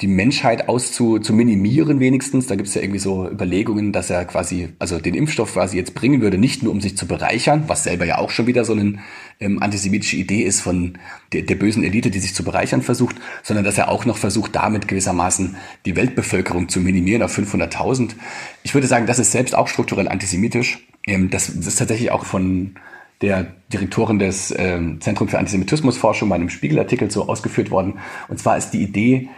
die 0.00 0.06
Menschheit 0.06 0.68
auszu 0.68 1.18
zu 1.18 1.32
minimieren 1.32 1.98
wenigstens. 1.98 2.46
Da 2.46 2.54
gibt 2.54 2.68
es 2.68 2.74
ja 2.74 2.82
irgendwie 2.82 3.00
so 3.00 3.28
Überlegungen, 3.28 3.92
dass 3.92 4.10
er 4.10 4.24
quasi, 4.24 4.68
also 4.78 4.98
den 5.00 5.14
Impfstoff 5.14 5.54
quasi 5.54 5.76
jetzt 5.76 5.94
bringen 5.94 6.20
würde, 6.20 6.38
nicht 6.38 6.62
nur 6.62 6.72
um 6.72 6.80
sich 6.80 6.96
zu 6.96 7.06
bereichern, 7.06 7.64
was 7.66 7.82
selber 7.84 8.04
ja 8.04 8.18
auch 8.18 8.30
schon 8.30 8.46
wieder 8.46 8.64
so 8.64 8.74
eine 8.74 8.98
ähm, 9.40 9.60
antisemitische 9.60 10.16
Idee 10.16 10.42
ist 10.42 10.60
von 10.60 10.98
der, 11.32 11.42
der 11.42 11.56
bösen 11.56 11.82
Elite, 11.82 12.10
die 12.10 12.20
sich 12.20 12.34
zu 12.34 12.44
bereichern 12.44 12.82
versucht, 12.82 13.16
sondern 13.42 13.64
dass 13.64 13.78
er 13.78 13.88
auch 13.88 14.04
noch 14.04 14.18
versucht, 14.18 14.54
damit 14.54 14.86
gewissermaßen 14.86 15.56
die 15.84 15.96
Weltbevölkerung 15.96 16.68
zu 16.68 16.80
minimieren 16.80 17.22
auf 17.22 17.36
500.000. 17.36 18.10
Ich 18.62 18.74
würde 18.74 18.86
sagen, 18.86 19.06
das 19.06 19.18
ist 19.18 19.32
selbst 19.32 19.56
auch 19.56 19.66
strukturell 19.66 20.08
antisemitisch. 20.08 20.78
Ähm, 21.08 21.30
das, 21.30 21.48
ist 21.48 21.78
tatsächlich 21.78 22.10
auch 22.10 22.24
von 22.24 22.74
der 23.22 23.46
Direktorin 23.72 24.18
des 24.18 24.54
ähm, 24.56 25.00
Zentrum 25.00 25.28
für 25.28 25.38
Antisemitismusforschung 25.38 26.28
bei 26.28 26.36
einem 26.36 26.50
Spiegelartikel 26.50 27.10
so 27.10 27.28
ausgeführt 27.28 27.70
worden. 27.70 27.94
Und 28.28 28.38
zwar 28.38 28.56
ist 28.56 28.70
die 28.70 28.82
Idee, 28.82 29.28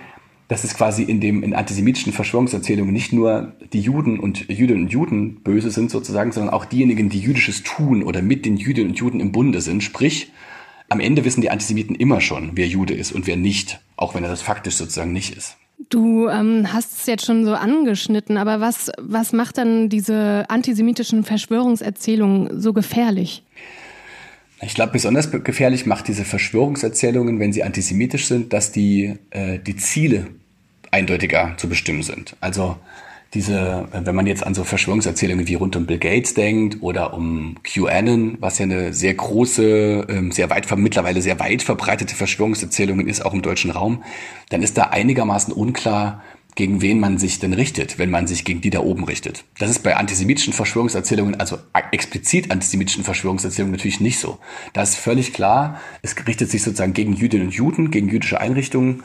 dass 0.49 0.65
es 0.65 0.75
quasi 0.75 1.05
in 1.05 1.21
dem 1.21 1.43
in 1.45 1.55
antisemitischen 1.55 2.12
Verschwörungserzählungen 2.12 2.93
nicht 2.93 3.12
nur 3.12 3.55
die 3.73 3.81
Juden 3.81 4.19
und 4.19 4.49
Jüdinnen 4.49 4.83
und 4.83 4.93
Juden 4.93 5.37
böse 5.43 5.71
sind 5.71 5.91
sozusagen, 5.91 6.33
sondern 6.33 6.53
auch 6.53 6.65
diejenigen, 6.65 7.09
die 7.09 7.21
Jüdisches 7.21 7.62
tun 7.62 8.03
oder 8.03 8.21
mit 8.21 8.45
den 8.45 8.57
Jüdinnen 8.57 8.91
und 8.91 8.99
Juden 8.99 9.21
im 9.21 9.31
Bunde 9.33 9.61
sind. 9.61 9.83
Sprich, 9.83 10.33
am 10.89 10.99
Ende 10.99 11.25
wissen 11.25 11.41
die 11.41 11.50
Antisemiten 11.50 11.95
immer 11.95 12.21
schon, 12.21 12.50
wer 12.55 12.67
Jude 12.67 12.95
ist 12.95 13.12
und 13.12 13.29
wer 13.29 13.37
nicht, 13.37 13.81
auch 13.97 14.15
wenn 14.15 14.25
er 14.25 14.31
das 14.31 14.43
faktisch 14.43 14.75
sozusagen 14.75 15.12
nicht 15.12 15.37
ist. 15.37 15.57
Du 15.91 16.29
ähm, 16.29 16.73
hast 16.73 17.01
es 17.01 17.07
jetzt 17.07 17.27
schon 17.27 17.45
so 17.45 17.53
angeschnitten, 17.55 18.37
aber 18.37 18.61
was, 18.61 18.93
was 18.97 19.33
macht 19.33 19.59
dann 19.59 19.89
diese 19.89 20.45
antisemitischen 20.49 21.25
Verschwörungserzählungen 21.25 22.61
so 22.61 22.73
gefährlich? 22.73 23.43
Ich 24.63 24.75
glaube, 24.75 24.93
besonders 24.93 25.31
gefährlich 25.31 25.87
macht 25.87 26.07
diese 26.07 26.25
Verschwörungserzählungen, 26.25 27.41
wenn 27.41 27.53
sie 27.53 27.65
antisemitisch 27.65 28.27
sind, 28.27 28.53
dass 28.53 28.71
die, 28.71 29.17
äh, 29.31 29.59
die 29.59 29.77
Ziele 29.77 30.29
eindeutiger 30.93 31.55
zu 31.57 31.69
bestimmen 31.69 32.03
sind. 32.03 32.37
Also 32.41 32.77
diese, 33.35 33.89
wenn 33.93 34.15
man 34.15 34.27
jetzt 34.27 34.45
an 34.45 34.55
so 34.55 34.65
Verschwörungserzählungen 34.65 35.47
wie 35.47 35.55
rund 35.55 35.77
um 35.77 35.87
Bill 35.87 35.99
Gates 35.99 36.35
denkt 36.35 36.79
oder 36.81 37.15
um 37.15 37.57
QAnon, 37.63 38.39
was 38.41 38.59
ja 38.59 38.65
eine 38.65 38.93
sehr 38.93 39.15
große, 39.15 40.07
ähm, 40.09 40.33
sehr 40.33 40.51
weit, 40.51 40.67
mittlerweile 40.77 41.23
sehr 41.23 41.39
weit 41.39 41.63
verbreitete 41.63 42.17
Verschwörungserzählung 42.17 43.07
ist, 43.07 43.25
auch 43.25 43.33
im 43.33 43.43
deutschen 43.43 43.71
Raum, 43.71 44.03
dann 44.49 44.63
ist 44.63 44.77
da 44.77 44.85
einigermaßen 44.85 45.53
unklar, 45.53 46.23
gegen 46.57 46.83
wen 46.83 46.99
man 46.99 47.19
sich 47.19 47.39
denn 47.39 47.53
richtet, 47.53 47.99
wenn 47.99 48.11
man 48.11 48.27
sich 48.27 48.45
gegen 48.45 48.61
die 48.61 48.71
da 48.71 48.81
oben 48.81 49.05
richtet. 49.05 49.45
Das 49.59 49.71
ist 49.71 49.85
bei 49.85 49.97
antisemitischen 49.97 50.53
Verschwörungserzählungen, 50.53 51.39
also 51.39 51.59
explizit 51.93 52.51
antisemitischen 52.51 53.05
Verschwörungserzählungen 53.05 53.73
natürlich 53.73 54.01
nicht 54.01 54.19
so. 54.19 54.39
Da 54.73 54.83
ist 54.83 54.97
völlig 54.97 55.33
klar, 55.33 55.81
es 56.03 56.17
richtet 56.27 56.51
sich 56.51 56.63
sozusagen 56.63 56.93
gegen 56.93 57.15
Jüdinnen 57.15 57.47
und 57.47 57.55
Juden, 57.55 57.91
gegen 57.93 58.09
jüdische 58.09 58.41
Einrichtungen, 58.41 59.05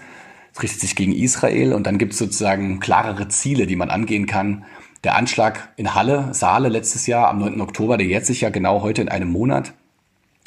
es 0.56 0.64
richtet 0.64 0.82
sich 0.82 0.96
gegen 0.96 1.14
Israel 1.14 1.74
und 1.74 1.86
dann 1.86 1.98
gibt 1.98 2.14
es 2.14 2.20
sozusagen 2.20 2.80
klarere 2.80 3.28
Ziele, 3.28 3.68
die 3.68 3.76
man 3.76 3.90
angehen 3.90 4.26
kann. 4.26 4.64
Der 5.04 5.16
Anschlag 5.16 5.70
in 5.76 5.94
Halle, 5.94 6.34
Saale 6.34 6.70
letztes 6.70 7.08
Jahr 7.08 7.28
am 7.28 7.40
9. 7.40 7.60
Oktober, 7.60 7.98
der 7.98 8.08
jetzt 8.08 8.28
sich 8.28 8.42
ja 8.42 8.50
genau 8.50 8.82
heute 8.82 9.02
in 9.02 9.10
einem 9.10 9.30
Monat, 9.30 9.74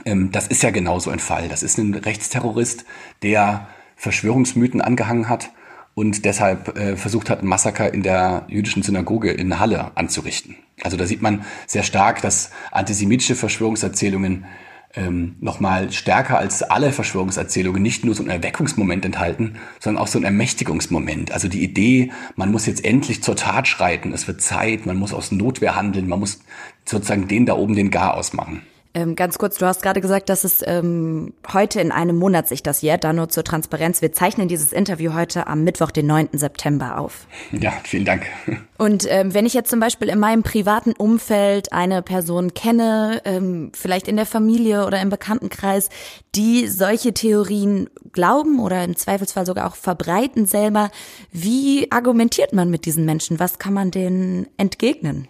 ähm, 0.06 0.32
das 0.32 0.46
ist 0.48 0.62
ja 0.62 0.70
genau 0.70 0.98
so 0.98 1.10
ein 1.10 1.18
Fall. 1.18 1.48
Das 1.48 1.62
ist 1.62 1.76
ein 1.76 1.94
Rechtsterrorist, 1.94 2.86
der 3.22 3.68
Verschwörungsmythen 3.96 4.80
angehangen 4.80 5.28
hat 5.28 5.50
und 5.94 6.24
deshalb 6.24 6.78
äh, 6.78 6.96
versucht 6.96 7.28
hat, 7.28 7.42
ein 7.42 7.46
Massaker 7.46 7.92
in 7.92 8.02
der 8.02 8.46
jüdischen 8.48 8.82
Synagoge 8.82 9.30
in 9.30 9.58
Halle 9.58 9.90
anzurichten. 9.94 10.56
Also 10.82 10.96
da 10.96 11.04
sieht 11.04 11.20
man 11.20 11.44
sehr 11.66 11.82
stark, 11.82 12.22
dass 12.22 12.50
antisemitische 12.70 13.34
Verschwörungserzählungen 13.34 14.46
ähm, 14.94 15.36
nochmal 15.40 15.92
stärker 15.92 16.38
als 16.38 16.62
alle 16.62 16.92
Verschwörungserzählungen 16.92 17.82
nicht 17.82 18.04
nur 18.04 18.14
so 18.14 18.22
ein 18.22 18.30
Erweckungsmoment 18.30 19.04
enthalten, 19.04 19.56
sondern 19.80 20.02
auch 20.02 20.06
so 20.06 20.18
ein 20.18 20.24
Ermächtigungsmoment. 20.24 21.32
Also 21.32 21.48
die 21.48 21.62
Idee, 21.62 22.12
man 22.36 22.50
muss 22.50 22.66
jetzt 22.66 22.84
endlich 22.84 23.22
zur 23.22 23.36
Tat 23.36 23.68
schreiten, 23.68 24.12
es 24.12 24.26
wird 24.26 24.40
Zeit, 24.40 24.86
man 24.86 24.96
muss 24.96 25.12
aus 25.12 25.30
Notwehr 25.30 25.76
handeln, 25.76 26.08
man 26.08 26.20
muss 26.20 26.40
sozusagen 26.84 27.28
den 27.28 27.46
da 27.46 27.54
oben 27.54 27.74
den 27.74 27.90
Gar 27.90 28.14
ausmachen. 28.14 28.62
Ähm, 28.94 29.16
ganz 29.16 29.36
kurz, 29.38 29.58
du 29.58 29.66
hast 29.66 29.82
gerade 29.82 30.00
gesagt, 30.00 30.30
dass 30.30 30.44
es 30.44 30.64
ähm, 30.66 31.34
heute 31.52 31.80
in 31.80 31.92
einem 31.92 32.16
Monat 32.16 32.48
sich 32.48 32.62
das 32.62 32.80
jährt, 32.80 33.04
da 33.04 33.12
nur 33.12 33.28
zur 33.28 33.44
Transparenz. 33.44 34.00
Wir 34.00 34.12
zeichnen 34.12 34.48
dieses 34.48 34.72
Interview 34.72 35.12
heute 35.12 35.46
am 35.46 35.62
Mittwoch, 35.62 35.90
den 35.90 36.06
9. 36.06 36.30
September 36.32 36.98
auf. 36.98 37.26
Ja, 37.52 37.72
vielen 37.84 38.06
Dank. 38.06 38.26
Und 38.78 39.06
ähm, 39.08 39.34
wenn 39.34 39.44
ich 39.44 39.52
jetzt 39.52 39.68
zum 39.68 39.80
Beispiel 39.80 40.08
in 40.08 40.18
meinem 40.18 40.42
privaten 40.42 40.92
Umfeld 40.92 41.72
eine 41.72 42.00
Person 42.00 42.54
kenne, 42.54 43.20
ähm, 43.24 43.72
vielleicht 43.74 44.08
in 44.08 44.16
der 44.16 44.26
Familie 44.26 44.86
oder 44.86 45.02
im 45.02 45.10
Bekanntenkreis, 45.10 45.90
die 46.34 46.66
solche 46.66 47.12
Theorien 47.12 47.90
glauben 48.12 48.58
oder 48.58 48.82
im 48.84 48.96
Zweifelsfall 48.96 49.44
sogar 49.44 49.66
auch 49.68 49.76
verbreiten 49.76 50.46
selber, 50.46 50.90
wie 51.30 51.92
argumentiert 51.92 52.54
man 52.54 52.70
mit 52.70 52.86
diesen 52.86 53.04
Menschen? 53.04 53.38
Was 53.38 53.58
kann 53.58 53.74
man 53.74 53.90
denen 53.90 54.48
entgegnen? 54.56 55.28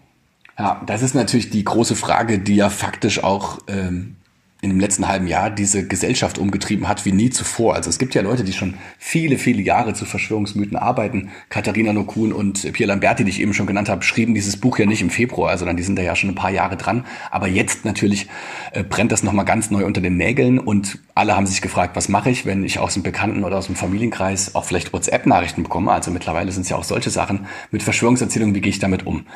Ja, 0.59 0.83
das 0.85 1.03
ist 1.03 1.15
natürlich 1.15 1.51
die 1.51 1.65
große 1.65 1.95
Frage, 1.95 2.41
die 2.41 2.57
ja 2.57 2.69
faktisch 2.69 3.23
auch 3.23 3.61
ähm, 3.69 4.17
in 4.61 4.71
dem 4.71 4.81
letzten 4.81 5.07
halben 5.07 5.29
Jahr 5.29 5.51
diese 5.51 5.87
Gesellschaft 5.87 6.37
umgetrieben 6.37 6.89
hat 6.89 7.05
wie 7.05 7.13
nie 7.13 7.31
zuvor. 7.31 7.77
Also 7.77 7.91
es 7.91 7.99
gibt 7.99 8.17
ja 8.17 8.23
Leute, 8.23 8.43
die 8.43 8.53
schon 8.53 8.75
viele, 8.99 9.39
viele 9.39 9.63
Jahre 9.63 9.95
zu 9.95 10.05
Verschwörungsmythen 10.05 10.77
arbeiten. 10.77 11.31
Katharina 11.49 11.93
Nokun 11.93 12.33
und 12.33 12.73
Pierre 12.73 12.89
Lamberti, 12.89 13.23
die 13.23 13.31
ich 13.31 13.41
eben 13.41 13.55
schon 13.55 13.69
genannt 13.69 13.89
habe, 13.89 14.03
schrieben 14.03 14.35
dieses 14.35 14.57
Buch 14.57 14.79
ja 14.79 14.87
nicht 14.87 15.01
im 15.01 15.11
Februar, 15.11 15.57
sondern 15.59 15.77
die 15.77 15.85
sind 15.85 15.97
da 15.97 16.03
ja 16.03 16.17
schon 16.17 16.31
ein 16.31 16.35
paar 16.35 16.51
Jahre 16.51 16.77
dran. 16.77 17.05
Aber 17.31 17.47
jetzt 17.47 17.85
natürlich 17.85 18.27
äh, 18.73 18.83
brennt 18.83 19.13
das 19.13 19.23
nochmal 19.23 19.45
ganz 19.45 19.71
neu 19.71 19.85
unter 19.85 20.01
den 20.01 20.17
Nägeln 20.17 20.59
und 20.59 20.99
alle 21.15 21.37
haben 21.37 21.47
sich 21.47 21.63
gefragt, 21.63 21.95
was 21.95 22.09
mache 22.09 22.31
ich, 22.31 22.45
wenn 22.45 22.65
ich 22.65 22.81
aus 22.81 22.95
dem 22.95 23.05
Bekannten 23.05 23.45
oder 23.45 23.59
aus 23.59 23.67
dem 23.67 23.77
Familienkreis 23.77 24.57
auch 24.57 24.65
vielleicht 24.65 24.93
WhatsApp-Nachrichten 24.93 25.63
bekomme. 25.63 25.93
Also 25.93 26.11
mittlerweile 26.11 26.51
sind 26.51 26.63
es 26.63 26.69
ja 26.69 26.77
auch 26.77 26.85
solche 26.85 27.11
Sachen 27.11 27.47
mit 27.71 27.85
Verschwörungserzählungen, 27.85 28.57
wie 28.57 28.61
gehe 28.61 28.71
ich 28.71 28.81
damit 28.81 29.07
um? 29.07 29.27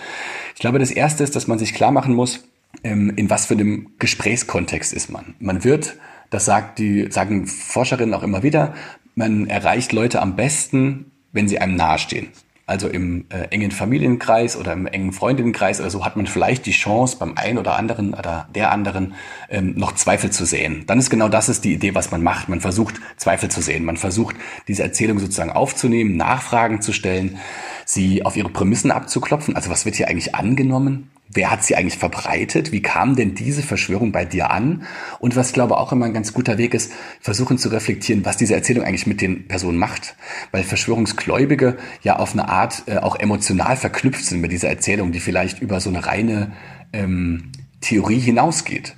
Ich 0.57 0.61
glaube, 0.61 0.81
das 0.81 0.91
Erste 0.91 1.23
ist, 1.23 1.37
dass 1.37 1.47
man 1.47 1.61
sich 1.61 1.75
klar 1.75 1.93
machen 1.93 2.15
muss, 2.15 2.41
in 2.83 3.31
was 3.31 3.47
für 3.47 3.55
einem 3.55 3.93
Gesprächskontext 3.99 4.93
ist 4.93 5.11
man. 5.11 5.35
Man 5.39 5.63
wird, 5.65 5.97
das 6.31 6.47
sagt 6.47 6.79
die, 6.79 7.11
sagen 7.11 7.47
Forscherinnen 7.47 8.15
auch 8.15 8.23
immer 8.23 8.43
wieder, 8.43 8.75
man 9.15 9.47
erreicht 9.47 9.93
Leute 9.93 10.23
am 10.23 10.37
besten, 10.37 11.13
wenn 11.33 11.49
sie 11.49 11.59
einem 11.59 11.77
nahestehen. 11.77 12.29
Also 12.65 12.89
im 12.89 13.27
äh, 13.29 13.49
engen 13.51 13.73
Familienkreis 13.73 14.57
oder 14.57 14.73
im 14.73 14.87
engen 14.87 15.13
Freundinnenkreis 15.13 15.81
oder 15.81 15.91
so 15.91 16.05
hat 16.05 16.17
man 16.17 16.27
vielleicht 16.27 16.65
die 16.65 16.71
Chance, 16.71 17.17
beim 17.19 17.37
einen 17.37 17.59
oder 17.59 17.77
anderen 17.77 18.15
oder 18.15 18.49
der 18.55 18.71
anderen 18.71 19.15
ähm, 19.51 19.75
noch 19.77 19.93
Zweifel 19.93 20.31
zu 20.31 20.47
sehen. 20.47 20.85
Dann 20.87 20.99
ist 20.99 21.11
genau 21.11 21.29
das 21.29 21.49
ist 21.49 21.65
die 21.65 21.75
Idee, 21.75 21.95
was 21.95 22.13
man 22.13 22.23
macht. 22.23 22.49
Man 22.49 22.61
versucht, 22.61 22.95
Zweifel 23.17 23.51
zu 23.51 23.61
sehen. 23.61 23.85
Man 23.85 23.97
versucht, 23.97 24.37
diese 24.69 24.85
Erzählung 24.85 25.19
sozusagen 25.19 25.51
aufzunehmen, 25.51 26.17
Nachfragen 26.17 26.81
zu 26.81 26.93
stellen, 26.93 27.39
sie 27.85 28.25
auf 28.25 28.37
ihre 28.37 28.49
Prämissen 28.49 28.93
abzuklopfen. 28.93 29.57
Also 29.57 29.69
was 29.69 29.85
wird 29.85 29.97
hier 29.97 30.09
eigentlich 30.09 30.35
angenommen? 30.37 31.11
Wer 31.35 31.51
hat 31.51 31.65
sie 31.65 31.77
eigentlich 31.77 31.99
verbreitet? 31.99 32.73
Wie 32.73 32.83
kam 32.83 33.17
denn 33.17 33.35
diese 33.35 33.63
Verschwörung 33.63 34.13
bei 34.13 34.25
dir 34.25 34.51
an? 34.51 34.85
Und 35.19 35.37
was 35.37 35.49
ich 35.49 35.55
glaube 35.55 35.79
auch 35.79 35.93
immer 35.93 36.07
ein 36.07 36.15
ganz 36.15 36.33
guter 36.33 36.59
Weg 36.59 36.75
ist, 36.75 36.93
versuchen 37.21 37.59
zu 37.59 37.69
reflektieren, 37.69 38.25
was 38.25 38.37
diese 38.37 38.55
Erzählung 38.55 38.85
eigentlich 38.85 39.07
mit 39.07 39.21
den 39.21 39.49
Personen 39.49 39.79
macht. 39.79 40.17
Weil 40.51 40.63
Verschwörungsgläubige 40.63 41.77
ja 42.03 42.17
auf 42.17 42.33
eine 42.33 42.49
Art 42.49 42.85
äh, 42.87 42.99
auch 42.99 43.17
emotional 43.17 43.77
verknüpft 43.77 44.25
sind 44.25 44.41
mit 44.41 44.53
dieser 44.53 44.69
Erzählung, 44.69 45.13
die 45.13 45.21
vielleicht 45.21 45.61
über 45.61 45.81
so 45.81 45.91
eine 45.91 46.05
reine 46.07 46.53
ähm, 46.93 47.53
Theorie 47.81 48.21
hinausgeht. 48.21 48.97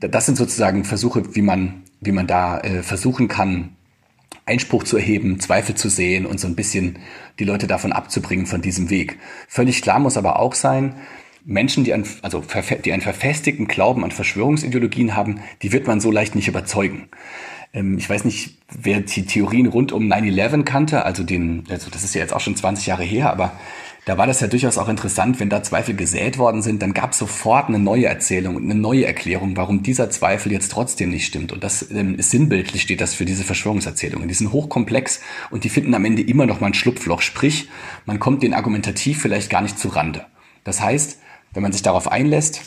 Das 0.00 0.26
sind 0.26 0.36
sozusagen 0.36 0.84
Versuche, 0.84 1.34
wie 1.34 1.42
man, 1.42 1.82
wie 2.00 2.12
man 2.12 2.26
da 2.26 2.58
äh, 2.58 2.82
versuchen 2.82 3.28
kann, 3.28 3.76
Einspruch 4.44 4.84
zu 4.84 4.96
erheben, 4.96 5.40
Zweifel 5.40 5.74
zu 5.74 5.88
sehen 5.88 6.24
und 6.24 6.38
so 6.38 6.46
ein 6.46 6.54
bisschen 6.54 7.00
die 7.40 7.44
Leute 7.44 7.66
davon 7.66 7.92
abzubringen 7.92 8.46
von 8.46 8.62
diesem 8.62 8.90
Weg. 8.90 9.18
Völlig 9.48 9.82
klar 9.82 9.98
muss 9.98 10.16
aber 10.16 10.38
auch 10.38 10.54
sein, 10.54 10.94
Menschen, 11.46 11.84
die, 11.84 11.94
ein, 11.94 12.04
also, 12.22 12.42
die 12.84 12.92
einen 12.92 13.02
verfestigten 13.02 13.68
Glauben 13.68 14.04
an 14.04 14.10
Verschwörungsideologien 14.10 15.14
haben, 15.14 15.40
die 15.62 15.72
wird 15.72 15.86
man 15.86 16.00
so 16.00 16.10
leicht 16.10 16.34
nicht 16.34 16.48
überzeugen. 16.48 17.08
Ähm, 17.72 17.96
ich 17.98 18.10
weiß 18.10 18.24
nicht, 18.24 18.58
wer 18.68 19.00
die 19.00 19.26
Theorien 19.26 19.68
rund 19.68 19.92
um 19.92 20.12
9-11 20.12 20.64
kannte, 20.64 21.04
also 21.04 21.22
den, 21.22 21.64
also 21.70 21.88
das 21.88 22.02
ist 22.02 22.16
ja 22.16 22.20
jetzt 22.20 22.34
auch 22.34 22.40
schon 22.40 22.56
20 22.56 22.86
Jahre 22.86 23.04
her, 23.04 23.30
aber 23.30 23.52
da 24.06 24.18
war 24.18 24.26
das 24.26 24.40
ja 24.40 24.48
durchaus 24.48 24.76
auch 24.76 24.88
interessant, 24.88 25.38
wenn 25.38 25.48
da 25.48 25.62
Zweifel 25.62 25.94
gesät 25.94 26.38
worden 26.38 26.62
sind, 26.62 26.82
dann 26.82 26.94
gab 26.94 27.12
es 27.12 27.18
sofort 27.18 27.68
eine 27.68 27.78
neue 27.78 28.06
Erzählung 28.06 28.56
und 28.56 28.64
eine 28.64 28.74
neue 28.74 29.04
Erklärung, 29.04 29.56
warum 29.56 29.84
dieser 29.84 30.10
Zweifel 30.10 30.50
jetzt 30.50 30.72
trotzdem 30.72 31.10
nicht 31.10 31.26
stimmt. 31.26 31.52
Und 31.52 31.62
das 31.62 31.90
ähm, 31.92 32.16
sinnbildlich 32.20 32.82
steht 32.82 33.00
das 33.00 33.14
für 33.14 33.24
diese 33.24 33.44
Verschwörungserzählungen. 33.44 34.28
Die 34.28 34.34
sind 34.34 34.52
hochkomplex 34.52 35.20
und 35.50 35.62
die 35.62 35.68
finden 35.68 35.94
am 35.94 36.04
Ende 36.04 36.22
immer 36.22 36.46
noch 36.46 36.60
mal 36.60 36.68
ein 36.68 36.74
Schlupfloch. 36.74 37.20
Sprich, 37.20 37.68
man 38.04 38.18
kommt 38.18 38.42
den 38.42 38.54
argumentativ 38.54 39.20
vielleicht 39.20 39.50
gar 39.50 39.62
nicht 39.62 39.78
zu 39.78 39.88
Rande. 39.88 40.26
Das 40.62 40.80
heißt, 40.80 41.18
wenn 41.56 41.62
man 41.62 41.72
sich 41.72 41.82
darauf 41.82 42.12
einlässt, 42.12 42.60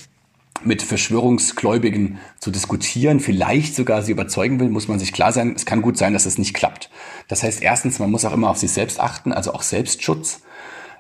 mit 0.63 0.81
Verschwörungsgläubigen 0.81 2.17
zu 2.39 2.51
diskutieren, 2.51 3.19
vielleicht 3.19 3.75
sogar 3.75 4.01
sie 4.01 4.11
überzeugen 4.11 4.59
will, 4.59 4.69
muss 4.69 4.87
man 4.87 4.99
sich 4.99 5.13
klar 5.13 5.31
sein, 5.31 5.53
es 5.55 5.65
kann 5.65 5.81
gut 5.81 5.97
sein, 5.97 6.11
dass 6.11 6.25
es 6.25 6.37
nicht 6.37 6.53
klappt. 6.53 6.89
Das 7.27 7.43
heißt, 7.43 7.61
erstens, 7.61 7.99
man 7.99 8.11
muss 8.11 8.25
auch 8.25 8.33
immer 8.33 8.49
auf 8.49 8.57
sich 8.57 8.71
selbst 8.71 8.99
achten, 8.99 9.31
also 9.31 9.53
auch 9.53 9.61
Selbstschutz. 9.61 10.41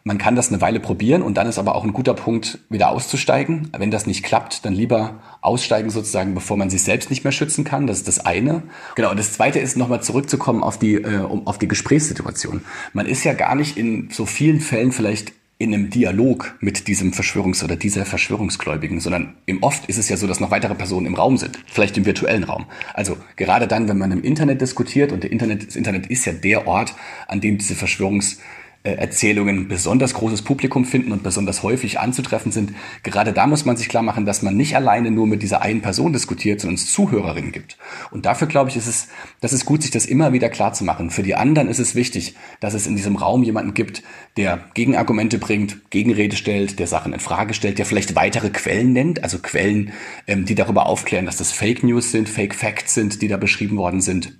Man 0.05 0.17
kann 0.17 0.37
das 0.37 0.47
eine 0.47 0.61
Weile 0.61 0.79
probieren 0.79 1.21
und 1.21 1.35
dann 1.35 1.47
ist 1.47 1.57
aber 1.57 1.75
auch 1.75 1.83
ein 1.83 1.91
guter 1.91 2.13
Punkt, 2.13 2.59
wieder 2.69 2.89
auszusteigen. 2.89 3.69
Wenn 3.77 3.91
das 3.91 4.05
nicht 4.05 4.23
klappt, 4.23 4.63
dann 4.63 4.73
lieber 4.73 5.19
aussteigen 5.41 5.89
sozusagen, 5.89 6.33
bevor 6.33 6.55
man 6.55 6.69
sich 6.69 6.83
selbst 6.83 7.09
nicht 7.09 7.25
mehr 7.25 7.33
schützen 7.33 7.65
kann. 7.65 7.85
Das 7.85 7.97
ist 7.97 8.07
das 8.07 8.25
eine. 8.25 8.63
Genau. 8.95 9.11
Und 9.11 9.19
das 9.19 9.33
zweite 9.33 9.59
ist 9.59 9.75
nochmal 9.75 10.01
zurückzukommen 10.01 10.63
auf 10.63 10.79
die, 10.79 10.95
äh, 10.95 11.19
auf 11.19 11.57
die 11.57 11.67
Gesprächssituation. 11.67 12.61
Man 12.93 13.07
ist 13.07 13.25
ja 13.25 13.33
gar 13.33 13.55
nicht 13.55 13.77
in 13.77 14.09
so 14.09 14.25
vielen 14.25 14.61
Fällen 14.61 14.93
vielleicht 14.93 15.33
in 15.61 15.73
einem 15.73 15.89
Dialog 15.89 16.55
mit 16.61 16.87
diesem 16.87 17.11
Verschwörungs- 17.11 17.65
oder 17.65 17.75
dieser 17.75 18.05
Verschwörungsgläubigen, 18.05 19.01
sondern 19.01 19.35
im 19.45 19.61
oft 19.61 19.87
ist 19.87 19.97
es 19.97 20.07
ja 20.07 20.15
so, 20.15 20.25
dass 20.25 20.39
noch 20.39 20.51
weitere 20.51 20.73
Personen 20.73 21.05
im 21.05 21.15
Raum 21.15 21.35
sind, 21.35 21.59
vielleicht 21.67 21.97
im 21.97 22.05
virtuellen 22.05 22.45
Raum. 22.45 22.65
Also 22.93 23.17
gerade 23.35 23.67
dann, 23.67 23.89
wenn 23.89 23.97
man 23.97 24.13
im 24.13 24.23
Internet 24.23 24.61
diskutiert 24.61 25.11
und 25.11 25.25
Internet, 25.25 25.67
das 25.67 25.75
Internet 25.75 26.07
ist 26.07 26.23
ja 26.23 26.31
der 26.31 26.65
Ort, 26.65 26.95
an 27.27 27.41
dem 27.41 27.57
diese 27.57 27.73
Verschwörungs- 27.73 28.37
Erzählungen 28.83 29.67
besonders 29.67 30.13
großes 30.13 30.41
Publikum 30.41 30.85
finden 30.85 31.11
und 31.11 31.21
besonders 31.21 31.63
häufig 31.63 31.99
anzutreffen 31.99 32.53
sind. 32.53 32.73
Gerade 33.03 33.33
da 33.33 33.45
muss 33.45 33.65
man 33.65 33.75
sich 33.75 33.89
klar 33.89 34.03
machen, 34.03 34.25
dass 34.25 34.41
man 34.41 34.55
nicht 34.55 34.75
alleine 34.75 35.11
nur 35.11 35.27
mit 35.27 35.43
dieser 35.43 35.61
einen 35.61 35.81
Person 35.81 36.13
diskutiert, 36.13 36.61
sondern 36.61 36.75
es 36.75 36.91
Zuhörerinnen 36.91 37.51
gibt. 37.51 37.77
Und 38.11 38.25
dafür 38.25 38.47
glaube 38.47 38.69
ich, 38.69 38.77
ist 38.77 38.87
es, 38.87 39.09
das 39.41 39.51
ist 39.51 39.65
gut, 39.65 39.81
sich 39.81 39.91
das 39.91 40.05
immer 40.05 40.31
wieder 40.31 40.49
klar 40.49 40.73
zu 40.73 40.85
machen. 40.85 41.09
Für 41.09 41.23
die 41.23 41.35
anderen 41.35 41.67
ist 41.67 41.79
es 41.79 41.93
wichtig, 41.93 42.35
dass 42.61 42.73
es 42.73 42.87
in 42.87 42.95
diesem 42.95 43.17
Raum 43.17 43.43
jemanden 43.43 43.73
gibt, 43.73 44.01
der 44.37 44.59
Gegenargumente 44.73 45.39
bringt, 45.39 45.89
Gegenrede 45.89 46.37
stellt, 46.37 46.79
der 46.79 46.87
Sachen 46.87 47.11
in 47.11 47.19
Frage 47.19 47.53
stellt, 47.53 47.79
der 47.79 47.85
vielleicht 47.85 48.15
weitere 48.15 48.49
Quellen 48.49 48.93
nennt, 48.93 49.23
also 49.23 49.39
Quellen, 49.39 49.91
ähm, 50.25 50.45
die 50.45 50.55
darüber 50.55 50.85
aufklären, 50.85 51.25
dass 51.25 51.37
das 51.37 51.51
Fake 51.51 51.83
News 51.83 52.11
sind, 52.11 52.29
Fake 52.29 52.55
Facts 52.55 52.93
sind, 52.93 53.21
die 53.21 53.27
da 53.27 53.35
beschrieben 53.35 53.77
worden 53.77 53.99
sind 53.99 54.33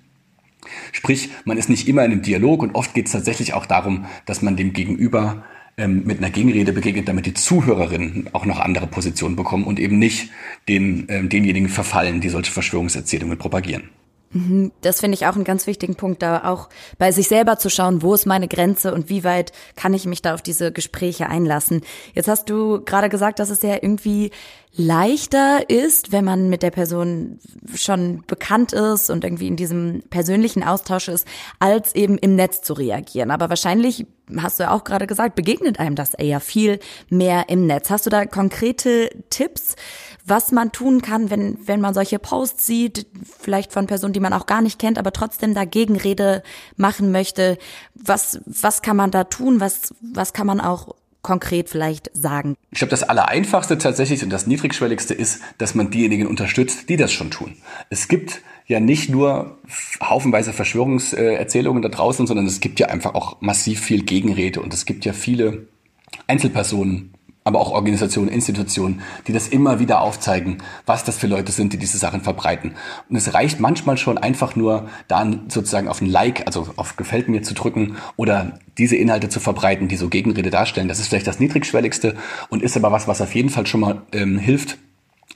Sprich, 0.92 1.30
man 1.44 1.56
ist 1.56 1.68
nicht 1.68 1.88
immer 1.88 2.04
in 2.04 2.12
einem 2.12 2.22
Dialog 2.22 2.62
und 2.62 2.74
oft 2.74 2.94
geht 2.94 3.06
es 3.06 3.12
tatsächlich 3.12 3.54
auch 3.54 3.66
darum, 3.66 4.06
dass 4.26 4.42
man 4.42 4.56
dem 4.56 4.72
Gegenüber 4.72 5.44
ähm, 5.76 6.02
mit 6.04 6.18
einer 6.18 6.30
Gegenrede 6.30 6.72
begegnet, 6.72 7.08
damit 7.08 7.26
die 7.26 7.34
Zuhörerinnen 7.34 8.28
auch 8.32 8.44
noch 8.44 8.60
andere 8.60 8.86
Positionen 8.86 9.36
bekommen 9.36 9.64
und 9.64 9.78
eben 9.80 9.98
nicht 9.98 10.30
den, 10.68 11.06
ähm, 11.08 11.28
denjenigen 11.28 11.68
verfallen, 11.68 12.20
die 12.20 12.28
solche 12.28 12.52
Verschwörungserzählungen 12.52 13.38
propagieren. 13.38 13.90
Mhm. 14.32 14.70
Das 14.80 15.00
finde 15.00 15.16
ich 15.16 15.26
auch 15.26 15.34
einen 15.34 15.44
ganz 15.44 15.66
wichtigen 15.66 15.96
Punkt, 15.96 16.22
da 16.22 16.44
auch 16.44 16.68
bei 16.98 17.10
sich 17.10 17.28
selber 17.28 17.58
zu 17.58 17.68
schauen, 17.68 18.02
wo 18.02 18.14
ist 18.14 18.26
meine 18.26 18.46
Grenze 18.46 18.94
und 18.94 19.08
wie 19.08 19.24
weit 19.24 19.52
kann 19.74 19.92
ich 19.92 20.06
mich 20.06 20.22
da 20.22 20.34
auf 20.34 20.42
diese 20.42 20.70
Gespräche 20.70 21.28
einlassen. 21.28 21.82
Jetzt 22.14 22.28
hast 22.28 22.48
du 22.48 22.80
gerade 22.84 23.08
gesagt, 23.08 23.40
dass 23.40 23.50
es 23.50 23.62
ja 23.62 23.74
irgendwie 23.74 24.30
leichter 24.74 25.68
ist, 25.68 26.12
wenn 26.12 26.24
man 26.24 26.48
mit 26.48 26.62
der 26.62 26.70
Person 26.70 27.38
schon 27.74 28.22
bekannt 28.26 28.72
ist 28.72 29.10
und 29.10 29.24
irgendwie 29.24 29.48
in 29.48 29.56
diesem 29.56 30.02
persönlichen 30.10 30.62
Austausch 30.62 31.08
ist, 31.08 31.26
als 31.58 31.94
eben 31.94 32.18
im 32.18 32.36
Netz 32.36 32.62
zu 32.62 32.74
reagieren. 32.74 33.30
Aber 33.30 33.48
wahrscheinlich, 33.48 34.06
hast 34.36 34.58
du 34.60 34.64
ja 34.64 34.70
auch 34.70 34.84
gerade 34.84 35.06
gesagt, 35.06 35.34
begegnet 35.34 35.80
einem 35.80 35.96
das 35.96 36.14
eher 36.14 36.40
viel 36.40 36.78
mehr 37.08 37.48
im 37.48 37.66
Netz. 37.66 37.90
Hast 37.90 38.06
du 38.06 38.10
da 38.10 38.26
konkrete 38.26 39.10
Tipps? 39.30 39.74
was 40.30 40.52
man 40.52 40.72
tun 40.72 41.02
kann, 41.02 41.28
wenn, 41.28 41.58
wenn 41.66 41.80
man 41.80 41.92
solche 41.92 42.18
Posts 42.18 42.66
sieht, 42.66 43.06
vielleicht 43.38 43.72
von 43.72 43.86
Personen, 43.86 44.12
die 44.12 44.20
man 44.20 44.32
auch 44.32 44.46
gar 44.46 44.62
nicht 44.62 44.78
kennt, 44.78 44.98
aber 44.98 45.12
trotzdem 45.12 45.54
da 45.54 45.64
Gegenrede 45.64 46.42
machen 46.76 47.12
möchte. 47.12 47.58
Was, 47.94 48.40
was 48.46 48.82
kann 48.82 48.96
man 48.96 49.10
da 49.10 49.24
tun? 49.24 49.60
Was, 49.60 49.94
was 50.00 50.32
kann 50.32 50.46
man 50.46 50.60
auch 50.60 50.94
konkret 51.22 51.68
vielleicht 51.68 52.10
sagen? 52.14 52.56
Ich 52.70 52.78
glaube, 52.78 52.90
das 52.90 53.02
Allereinfachste 53.02 53.78
tatsächlich 53.78 54.22
und 54.22 54.30
das 54.30 54.46
Niedrigschwelligste 54.46 55.14
ist, 55.14 55.40
dass 55.58 55.74
man 55.74 55.90
diejenigen 55.90 56.26
unterstützt, 56.26 56.88
die 56.88 56.96
das 56.96 57.12
schon 57.12 57.30
tun. 57.30 57.56
Es 57.90 58.08
gibt 58.08 58.42
ja 58.66 58.80
nicht 58.80 59.10
nur 59.10 59.58
haufenweise 60.00 60.52
Verschwörungserzählungen 60.52 61.82
da 61.82 61.88
draußen, 61.88 62.26
sondern 62.26 62.46
es 62.46 62.60
gibt 62.60 62.78
ja 62.80 62.86
einfach 62.86 63.14
auch 63.14 63.40
massiv 63.40 63.80
viel 63.80 64.04
Gegenrede 64.04 64.60
und 64.60 64.72
es 64.72 64.84
gibt 64.84 65.04
ja 65.04 65.12
viele 65.12 65.66
Einzelpersonen, 66.26 67.12
aber 67.42 67.60
auch 67.60 67.70
Organisationen, 67.70 68.28
Institutionen, 68.28 69.00
die 69.26 69.32
das 69.32 69.48
immer 69.48 69.78
wieder 69.78 70.02
aufzeigen, 70.02 70.58
was 70.84 71.04
das 71.04 71.16
für 71.16 71.26
Leute 71.26 71.52
sind, 71.52 71.72
die 71.72 71.78
diese 71.78 71.96
Sachen 71.96 72.20
verbreiten. 72.20 72.74
Und 73.08 73.16
es 73.16 73.32
reicht 73.32 73.60
manchmal 73.60 73.96
schon 73.96 74.18
einfach 74.18 74.56
nur, 74.56 74.88
dann 75.08 75.48
sozusagen 75.48 75.88
auf 75.88 76.00
ein 76.00 76.06
Like, 76.06 76.46
also 76.46 76.68
auf 76.76 76.96
Gefällt 76.96 77.28
mir 77.28 77.42
zu 77.42 77.54
drücken 77.54 77.96
oder 78.16 78.58
diese 78.76 78.96
Inhalte 78.96 79.28
zu 79.30 79.40
verbreiten, 79.40 79.88
die 79.88 79.96
so 79.96 80.08
Gegenrede 80.08 80.50
darstellen. 80.50 80.88
Das 80.88 81.00
ist 81.00 81.08
vielleicht 81.08 81.26
das 81.26 81.40
niedrigschwelligste 81.40 82.14
und 82.50 82.62
ist 82.62 82.76
aber 82.76 82.92
was, 82.92 83.08
was 83.08 83.22
auf 83.22 83.34
jeden 83.34 83.48
Fall 83.48 83.66
schon 83.66 83.80
mal 83.80 84.02
ähm, 84.12 84.38
hilft, 84.38 84.76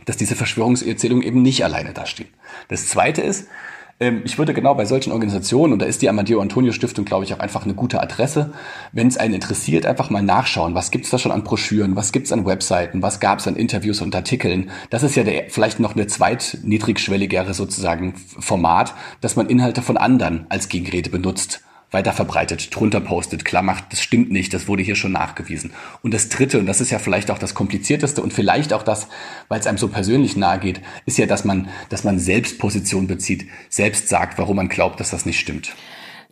dass 0.05 0.17
diese 0.17 0.35
Verschwörungserzählungen 0.35 1.25
eben 1.25 1.41
nicht 1.43 1.65
alleine 1.65 1.93
dastehen. 1.95 2.29
Das 2.69 2.89
zweite 2.89 3.23
ist, 3.23 3.49
ich 3.99 4.39
würde 4.39 4.55
genau 4.55 4.75
bei 4.75 4.87
solchen 4.87 5.13
Organisationen, 5.13 5.73
und 5.73 5.79
da 5.81 5.87
ist 5.87 6.03
die 6.03 6.09
Amadeo 6.09 6.41
Antonio 6.41 6.73
Stiftung, 6.73 7.05
glaube 7.05 7.25
ich, 7.25 7.33
auch 7.33 7.39
einfach 7.39 7.65
eine 7.65 7.75
gute 7.75 8.03
Adresse, 8.03 8.53
wenn 8.93 9.07
es 9.07 9.17
einen 9.17 9.35
interessiert, 9.35 9.87
einfach 9.87 10.11
mal 10.11 10.23
nachschauen, 10.23 10.75
was 10.75 10.91
gibt 10.91 11.05
es 11.05 11.11
da 11.13 11.19
schon 11.19 11.31
an 11.31 11.45
Broschüren, 11.45 11.95
was 11.95 12.11
gibt 12.11 12.27
es 12.27 12.33
an 12.33 12.45
Webseiten, 12.45 13.03
was 13.03 13.21
gab 13.21 13.39
es 13.39 13.47
an 13.47 13.55
Interviews 13.55 14.01
und 14.01 14.15
Artikeln. 14.15 14.71
Das 14.91 15.05
ist 15.05 15.15
ja 15.15 15.23
der, 15.23 15.45
vielleicht 15.49 15.79
noch 15.79 15.95
eine 15.95 16.09
zweitniedrigschwelligere 16.09 17.55
sozusagen 17.55 18.15
Format, 18.17 18.95
dass 19.21 19.37
man 19.37 19.49
Inhalte 19.49 19.81
von 19.81 19.97
anderen 19.97 20.47
als 20.49 20.69
Gegenrede 20.69 21.11
benutzt 21.11 21.63
weiter 21.95 22.13
verbreitet, 22.13 22.75
drunter 22.75 23.01
postet, 23.01 23.47
klar 23.47 23.63
macht, 23.63 23.93
das 23.93 24.03
stimmt 24.03 24.31
nicht, 24.31 24.53
das 24.53 24.69
wurde 24.69 24.83
hier 24.83 24.97
schon 24.97 25.13
nachgewiesen. 25.13 25.73
Und 26.03 26.13
das 26.13 26.29
Dritte, 26.29 26.59
und 26.59 26.67
das 26.67 26.83
ist 26.83 26.91
ja 26.91 26.99
vielleicht 26.99 27.31
auch 27.31 27.39
das 27.39 27.55
Komplizierteste 27.55 28.21
und 28.21 28.35
vielleicht 28.35 28.75
auch 28.75 28.83
das, 28.83 29.09
weil 29.49 29.61
es 29.61 29.67
einem 29.67 29.79
so 29.79 29.89
persönlich 29.89 30.37
nahe 30.37 30.59
geht, 30.59 30.83
ist 31.07 31.17
ja, 31.17 31.25
dass 31.25 31.45
man, 31.45 31.69
dass 31.89 32.05
man 32.05 32.19
selbst 32.19 32.59
Position 32.59 33.07
bezieht, 33.07 33.47
selbst 33.71 34.09
sagt, 34.09 34.37
warum 34.39 34.57
man 34.57 34.69
glaubt, 34.69 35.01
dass 35.01 35.11
das 35.11 35.25
nicht 35.25 35.41
stimmt. 35.41 35.75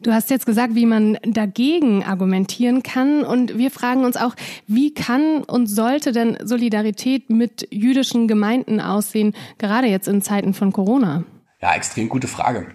Du 0.03 0.13
hast 0.13 0.31
jetzt 0.31 0.47
gesagt, 0.47 0.75
wie 0.75 0.85
man 0.85 1.17
dagegen 1.23 2.03
argumentieren 2.03 2.83
kann. 2.83 3.23
Und 3.23 3.57
wir 3.57 3.71
fragen 3.71 4.05
uns 4.05 4.17
auch, 4.17 4.35
wie 4.67 4.93
kann 4.93 5.45
und 5.45 5.69
sollte 5.69 6.11
denn 6.11 6.39
Solidarität 6.43 7.31
mit 7.31 7.69
jüdischen 7.71 8.27
Gemeinden 8.27 8.81
aussehen, 8.81 9.33
gerade 9.59 9.87
jetzt 9.87 10.09
in 10.09 10.21
Zeiten 10.21 10.55
von 10.55 10.73
Corona? 10.73 11.23
Ja, 11.61 11.75
extrem 11.77 12.09
gute 12.09 12.27
Frage. 12.27 12.67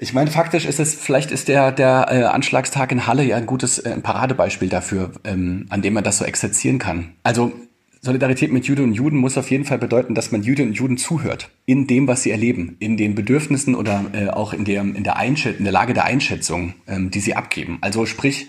Ich 0.00 0.14
meine, 0.14 0.30
faktisch 0.30 0.64
ist 0.64 0.78
es, 0.78 0.94
vielleicht 0.94 1.32
ist 1.32 1.48
der, 1.48 1.72
der 1.72 2.06
äh, 2.08 2.22
Anschlagstag 2.22 2.92
in 2.92 3.08
Halle 3.08 3.24
ja 3.24 3.36
ein 3.36 3.46
gutes 3.46 3.80
äh, 3.80 3.98
Paradebeispiel 3.98 4.68
dafür, 4.68 5.10
ähm, 5.24 5.66
an 5.70 5.82
dem 5.82 5.94
man 5.94 6.04
das 6.04 6.18
so 6.18 6.24
exerzieren 6.24 6.78
kann. 6.78 7.14
Also 7.24 7.52
Solidarität 8.00 8.52
mit 8.52 8.64
Juden 8.66 8.84
und 8.84 8.92
Juden 8.92 9.18
muss 9.18 9.36
auf 9.36 9.50
jeden 9.50 9.64
Fall 9.64 9.78
bedeuten, 9.78 10.14
dass 10.14 10.30
man 10.30 10.44
Juden 10.44 10.68
und 10.68 10.74
Juden 10.74 10.98
zuhört 10.98 11.50
in 11.66 11.88
dem, 11.88 12.06
was 12.06 12.22
sie 12.22 12.30
erleben, 12.30 12.76
in 12.78 12.96
den 12.96 13.16
Bedürfnissen 13.16 13.74
oder 13.74 14.04
äh, 14.12 14.28
auch 14.28 14.52
in 14.52 14.64
der, 14.64 14.82
in 14.82 15.02
der, 15.02 15.16
Einschät 15.16 15.58
in 15.58 15.64
der 15.64 15.72
Lage 15.72 15.94
der 15.94 16.04
Einschätzung, 16.04 16.74
ähm, 16.86 17.10
die 17.10 17.20
sie 17.20 17.34
abgeben. 17.34 17.78
Also 17.80 18.06
sprich, 18.06 18.48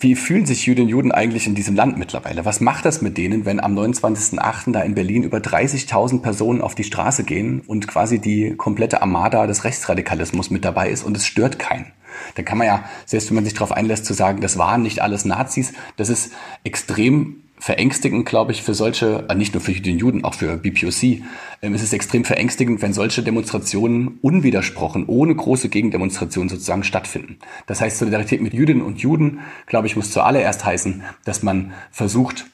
wie 0.00 0.16
fühlen 0.16 0.46
sich 0.46 0.64
Jüdinnen 0.64 0.86
und 0.86 0.90
Juden 0.90 1.12
eigentlich 1.12 1.46
in 1.46 1.54
diesem 1.54 1.76
Land 1.76 1.98
mittlerweile? 1.98 2.46
Was 2.46 2.60
macht 2.60 2.86
das 2.86 3.02
mit 3.02 3.18
denen, 3.18 3.44
wenn 3.44 3.60
am 3.60 3.78
29.08. 3.78 4.72
da 4.72 4.80
in 4.80 4.94
Berlin 4.94 5.22
über 5.22 5.38
30.000 5.38 6.22
Personen 6.22 6.62
auf 6.62 6.74
die 6.74 6.84
Straße 6.84 7.22
gehen 7.24 7.60
und 7.66 7.86
quasi 7.86 8.18
die 8.18 8.54
komplette 8.56 9.02
Armada 9.02 9.46
des 9.46 9.64
Rechtsradikalismus 9.64 10.50
mit 10.50 10.64
dabei 10.64 10.88
ist 10.88 11.04
und 11.04 11.16
es 11.16 11.26
stört 11.26 11.58
keinen? 11.58 11.92
Dann 12.34 12.44
kann 12.44 12.58
man 12.58 12.66
ja, 12.66 12.84
selbst 13.04 13.28
wenn 13.28 13.34
man 13.34 13.44
sich 13.44 13.54
darauf 13.54 13.72
einlässt, 13.72 14.06
zu 14.06 14.14
sagen, 14.14 14.40
das 14.40 14.56
waren 14.56 14.82
nicht 14.82 15.00
alles 15.02 15.24
Nazis, 15.26 15.74
das 15.96 16.08
ist 16.08 16.32
extrem 16.64 17.42
verängstigend, 17.60 18.26
glaube 18.26 18.52
ich, 18.52 18.62
für 18.62 18.72
solche, 18.72 19.26
äh, 19.28 19.34
nicht 19.34 19.52
nur 19.54 19.60
für 19.60 19.72
den 19.72 19.98
Juden, 19.98 20.24
auch 20.24 20.34
für 20.34 20.56
BPOC, 20.56 21.22
ähm, 21.62 21.74
ist 21.74 21.82
es 21.82 21.92
extrem 21.92 22.24
verängstigend, 22.24 22.80
wenn 22.80 22.94
solche 22.94 23.22
Demonstrationen 23.22 24.18
unwidersprochen, 24.22 25.04
ohne 25.06 25.34
große 25.34 25.68
Gegendemonstrationen 25.68 26.48
sozusagen 26.48 26.84
stattfinden. 26.84 27.38
Das 27.66 27.82
heißt, 27.82 27.98
Solidarität 27.98 28.40
mit 28.40 28.54
Jüdinnen 28.54 28.82
und 28.82 29.00
Juden, 29.00 29.40
glaube 29.66 29.86
ich, 29.86 29.94
muss 29.94 30.10
zuallererst 30.10 30.64
heißen, 30.64 31.02
dass 31.24 31.42
man 31.42 31.72
versucht, 31.92 32.46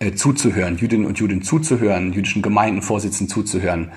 äh, 0.00 0.12
zuzuhören, 0.14 0.78
Jüdinnen 0.78 1.06
und 1.06 1.20
Juden 1.20 1.42
zuzuhören, 1.42 2.12
jüdischen 2.12 2.42
Gemeindenvorsitzenden 2.42 3.32
zuzuhören, 3.32 3.92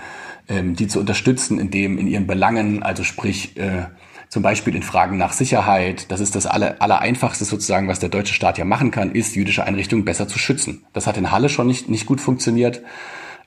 ähm, 0.48 0.76
die 0.76 0.88
zu 0.88 1.00
unterstützen, 1.00 1.60
indem 1.60 1.98
in 1.98 2.08
ihren 2.08 2.28
Belangen, 2.28 2.84
also 2.84 3.04
sprich, 3.04 3.58
äh, 3.58 3.86
zum 4.30 4.44
Beispiel 4.44 4.76
in 4.76 4.84
Fragen 4.84 5.18
nach 5.18 5.34
Sicherheit. 5.34 6.12
Das 6.12 6.20
ist 6.20 6.36
das 6.36 6.46
aller, 6.46 6.82
aller 6.82 7.00
einfachste 7.00 7.46
sozusagen, 7.46 7.88
was 7.88 8.00
der 8.00 8.10
deutsche 8.10 8.34
Staat 8.34 8.58
ja 8.58 8.66
machen 8.66 8.92
kann, 8.92 9.12
ist, 9.12 9.36
jüdische 9.36 9.64
Einrichtungen 9.64 10.06
besser 10.06 10.28
zu 10.28 10.40
schützen. 10.40 10.86
Das 10.94 11.08
hat 11.08 11.18
in 11.18 11.32
Halle 11.32 11.50
schon 11.50 11.68
nicht, 11.68 11.90
nicht 11.90 12.06
gut 12.06 12.22
funktioniert. 12.22 12.82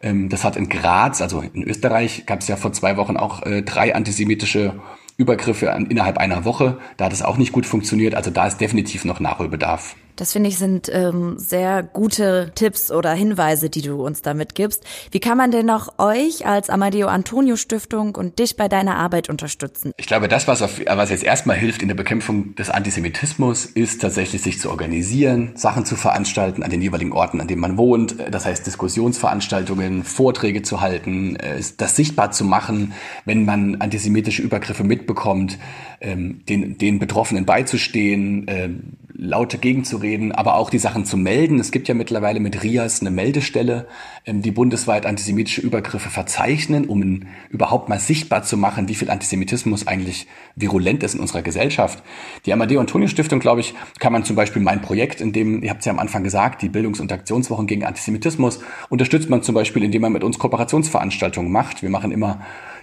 Ähm, 0.00 0.28
das 0.28 0.44
hat 0.44 0.56
in 0.56 0.68
Graz, 0.68 1.20
also 1.20 1.40
in 1.40 1.62
Österreich, 1.62 2.24
gab 2.26 2.40
es 2.40 2.48
ja 2.48 2.56
vor 2.56 2.72
zwei 2.72 2.96
Wochen 2.96 3.16
auch 3.16 3.42
äh, 3.42 3.62
drei 3.62 3.94
antisemitische 3.94 4.80
Übergriffe 5.16 5.66
innerhalb 5.66 6.16
einer 6.16 6.46
Woche. 6.46 6.78
Da 6.96 7.04
hat 7.04 7.12
es 7.12 7.22
auch 7.22 7.36
nicht 7.36 7.52
gut 7.52 7.66
funktioniert. 7.66 8.14
Also 8.14 8.30
da 8.30 8.46
ist 8.46 8.58
definitiv 8.58 9.04
noch 9.04 9.20
Nachholbedarf. 9.20 9.94
Das 10.20 10.32
finde 10.32 10.50
ich 10.50 10.58
sind 10.58 10.90
ähm, 10.92 11.38
sehr 11.38 11.82
gute 11.82 12.52
Tipps 12.54 12.90
oder 12.90 13.10
Hinweise, 13.14 13.70
die 13.70 13.80
du 13.80 14.04
uns 14.04 14.20
damit 14.20 14.54
gibst. 14.54 14.84
Wie 15.12 15.18
kann 15.18 15.38
man 15.38 15.50
denn 15.50 15.64
noch 15.64 15.98
euch 15.98 16.44
als 16.44 16.68
Amadeo 16.68 17.08
Antonio 17.08 17.56
Stiftung 17.56 18.14
und 18.16 18.38
dich 18.38 18.54
bei 18.58 18.68
deiner 18.68 18.96
Arbeit 18.96 19.30
unterstützen? 19.30 19.92
Ich 19.96 20.06
glaube, 20.06 20.28
das, 20.28 20.46
was, 20.46 20.60
auf, 20.60 20.78
was 20.86 21.08
jetzt 21.08 21.24
erstmal 21.24 21.56
hilft 21.56 21.80
in 21.80 21.88
der 21.88 21.94
Bekämpfung 21.94 22.54
des 22.54 22.68
Antisemitismus, 22.68 23.64
ist 23.64 24.02
tatsächlich 24.02 24.42
sich 24.42 24.60
zu 24.60 24.68
organisieren, 24.68 25.52
Sachen 25.54 25.86
zu 25.86 25.96
veranstalten 25.96 26.62
an 26.62 26.68
den 26.68 26.82
jeweiligen 26.82 27.12
Orten, 27.12 27.40
an 27.40 27.48
denen 27.48 27.62
man 27.62 27.78
wohnt. 27.78 28.16
Das 28.30 28.44
heißt, 28.44 28.66
Diskussionsveranstaltungen, 28.66 30.04
Vorträge 30.04 30.60
zu 30.60 30.82
halten, 30.82 31.36
äh, 31.36 31.62
das 31.78 31.96
sichtbar 31.96 32.30
zu 32.30 32.44
machen, 32.44 32.92
wenn 33.24 33.46
man 33.46 33.76
antisemitische 33.80 34.42
Übergriffe 34.42 34.84
mitbekommt, 34.84 35.58
ähm, 36.02 36.42
den, 36.46 36.76
den 36.76 36.98
Betroffenen 36.98 37.46
beizustehen, 37.46 38.44
ähm, 38.48 38.98
laute 39.20 39.58
gegenzureden, 39.58 40.09
aber 40.32 40.54
auch 40.54 40.70
die 40.70 40.78
Sachen 40.78 41.04
zu 41.04 41.16
melden. 41.16 41.58
Es 41.58 41.70
gibt 41.70 41.88
ja 41.88 41.94
mittlerweile 41.94 42.40
mit 42.40 42.62
RIAS 42.62 43.00
eine 43.00 43.10
Meldestelle, 43.10 43.88
ähm, 44.26 44.42
die 44.42 44.50
bundesweit 44.50 45.06
antisemitische 45.06 45.60
Übergriffe 45.60 46.10
verzeichnen, 46.10 46.86
um 46.86 47.22
überhaupt 47.50 47.88
mal 47.88 47.98
sichtbar 47.98 48.42
zu 48.42 48.56
machen, 48.56 48.88
wie 48.88 48.94
viel 48.94 49.10
Antisemitismus 49.10 49.86
eigentlich 49.86 50.26
virulent 50.56 51.02
ist 51.02 51.14
in 51.14 51.20
unserer 51.20 51.42
Gesellschaft. 51.42 52.02
Die 52.46 52.52
Amadeo 52.52 52.80
Antonio 52.80 53.08
Stiftung, 53.08 53.40
glaube 53.40 53.60
ich, 53.60 53.74
kann 53.98 54.12
man 54.12 54.24
zum 54.24 54.36
Beispiel 54.36 54.62
mein 54.62 54.82
Projekt, 54.82 55.20
in 55.20 55.32
dem, 55.32 55.62
ihr 55.62 55.70
habt 55.70 55.80
es 55.80 55.86
ja 55.86 55.92
am 55.92 55.98
Anfang 55.98 56.24
gesagt, 56.24 56.62
die 56.62 56.68
Bildungs- 56.68 57.00
und 57.00 57.12
Aktionswochen 57.12 57.66
gegen 57.66 57.84
Antisemitismus, 57.84 58.60
unterstützt 58.88 59.30
man 59.30 59.42
zum 59.42 59.54
Beispiel, 59.54 59.84
indem 59.84 60.02
man 60.02 60.12
mit 60.12 60.24
uns 60.24 60.38
Kooperationsveranstaltungen 60.38 61.50
macht. 61.50 61.82
Wir 61.82 61.90
machen 61.90 62.12
immer 62.12 62.40